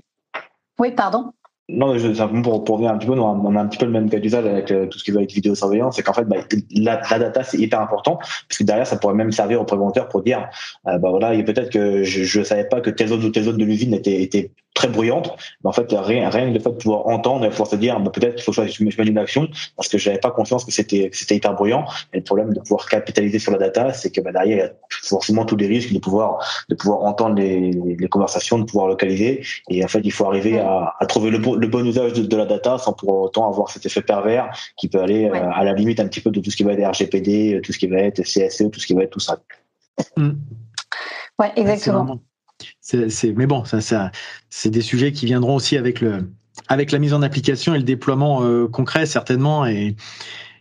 [0.78, 1.32] Oui, pardon.
[1.68, 2.08] Non, je,
[2.42, 4.44] pour, pour revenir un petit peu, on a un petit peu le même cas d'usage
[4.44, 6.38] avec euh, tout ce qui va être vidéosurveillance, c'est qu'en fait, bah,
[6.74, 10.22] la, la, data, c'est hyper important, puisque derrière, ça pourrait même servir au préventeur pour
[10.22, 10.48] dire,
[10.88, 13.58] euh, bah voilà, peut-être que je ne savais pas que telle zone ou telle zone
[13.58, 17.06] de l'usine était, était très bruyante, mais en fait, rien, rien de fait de pouvoir
[17.06, 19.88] entendre et pouvoir se dire, bah, peut-être qu'il faut que je mette une action, parce
[19.88, 21.84] que j'avais pas confiance que c'était c'était hyper bruyant.
[22.12, 24.62] Et le problème de pouvoir capitaliser sur la data, c'est que bah, derrière, il y
[24.62, 28.88] a forcément tous les risques de pouvoir de pouvoir entendre les, les conversations, de pouvoir
[28.88, 29.44] localiser.
[29.68, 32.36] Et en fait, il faut arriver à, à trouver le, le bon usage de, de,
[32.36, 35.74] la data sans pour autant avoir cet effet pervers qui peut aller euh, à la
[35.74, 37.98] limite un petit peu de tout ce qui va être RGPD, tout ce qui va
[37.98, 39.38] être CSE, tout ce qui va être tout ça.
[40.16, 40.30] Mm.
[41.38, 42.20] Ouais, exactement.
[43.08, 44.10] C'est, mais bon, ça, ça,
[44.50, 46.28] c'est des sujets qui viendront aussi avec le,
[46.68, 49.66] avec la mise en application et le déploiement euh, concret certainement.
[49.66, 49.96] Et,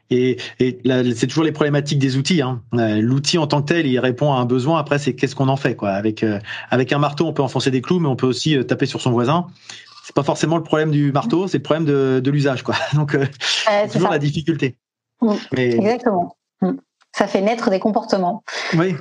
[0.10, 0.80] et, et
[1.16, 2.42] c'est toujours les problématiques des outils.
[2.42, 2.62] Hein.
[2.74, 4.80] Euh, l'outil en tant que tel, il répond à un besoin.
[4.80, 5.92] Après, c'est qu'est-ce qu'on en fait, quoi.
[5.92, 8.86] Avec euh, avec un marteau, on peut enfoncer des clous, mais on peut aussi taper
[8.86, 9.48] sur son voisin.
[10.04, 12.76] C'est pas forcément le problème du marteau, c'est le problème de, de l'usage, quoi.
[12.94, 14.76] Donc, c'est toujours la difficulté.
[15.22, 15.34] Mmh.
[15.58, 16.36] Exactement.
[16.62, 16.72] Mmh
[17.14, 18.44] ça fait naître des comportements.
[18.78, 18.96] Oui.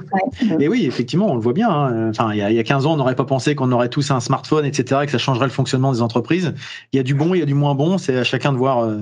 [0.59, 1.71] Et oui, effectivement, on le voit bien.
[1.71, 2.11] Hein.
[2.11, 3.89] Enfin, il y, a, il y a 15 ans, on n'aurait pas pensé qu'on aurait
[3.89, 6.53] tous un smartphone, etc., et que ça changerait le fonctionnement des entreprises.
[6.93, 7.99] Il y a du bon, il y a du moins bon.
[7.99, 8.81] C'est à chacun de voir.
[8.81, 9.01] Euh,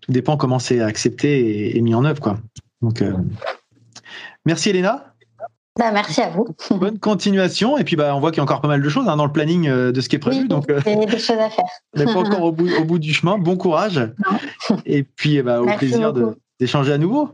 [0.00, 2.38] tout dépend comment c'est accepté et, mis en œuvre, quoi.
[2.80, 3.12] Donc, euh,
[4.46, 5.12] merci Elena.
[5.78, 6.46] Bah, merci à vous.
[6.76, 7.76] Bonne continuation.
[7.76, 9.26] Et puis, bah, on voit qu'il y a encore pas mal de choses hein, dans
[9.26, 10.48] le planning euh, de ce qui est prévu.
[10.48, 11.64] donc, il y a des choses à faire.
[11.94, 13.36] On n'est pas encore au bout, au bout, du chemin.
[13.36, 14.00] Bon courage.
[14.86, 16.14] Et puis, bah, au plaisir
[16.58, 17.30] d'échanger à nouveau.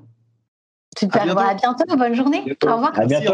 [0.99, 2.57] Super, à bientôt, à bientôt bonne journée.
[2.67, 2.99] Au revoir.
[2.99, 3.33] À bientôt.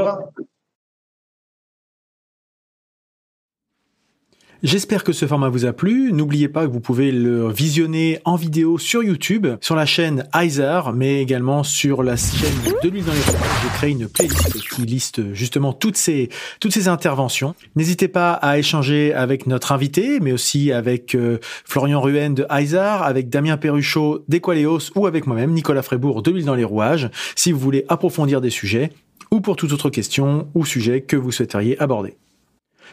[4.63, 6.13] J'espère que ce format vous a plu.
[6.13, 10.81] N'oubliez pas que vous pouvez le visionner en vidéo sur YouTube, sur la chaîne Heiser,
[10.95, 13.41] mais également sur la chaîne de l'huile dans les rouages.
[13.63, 16.29] J'ai créé une playlist qui liste justement toutes ces,
[16.61, 17.55] toutes ces interventions.
[17.75, 22.77] N'hésitez pas à échanger avec notre invité, mais aussi avec euh, Florian Ruen de Heiser,
[22.77, 27.51] avec Damien Perruchot d'Equaleos ou avec moi-même, Nicolas Frébourg de l'huile dans les rouages, si
[27.51, 28.91] vous voulez approfondir des sujets
[29.31, 32.19] ou pour toute autre question ou sujet que vous souhaiteriez aborder.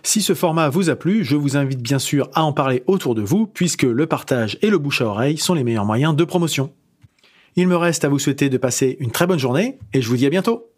[0.04, 3.16] Si ce format vous a plu, je vous invite bien sûr à en parler autour
[3.16, 6.24] de vous, puisque le partage et le bouche à oreille sont les meilleurs moyens de
[6.24, 6.72] promotion.
[7.56, 10.18] Il me reste à vous souhaiter de passer une très bonne journée, et je vous
[10.18, 10.70] dis à bientôt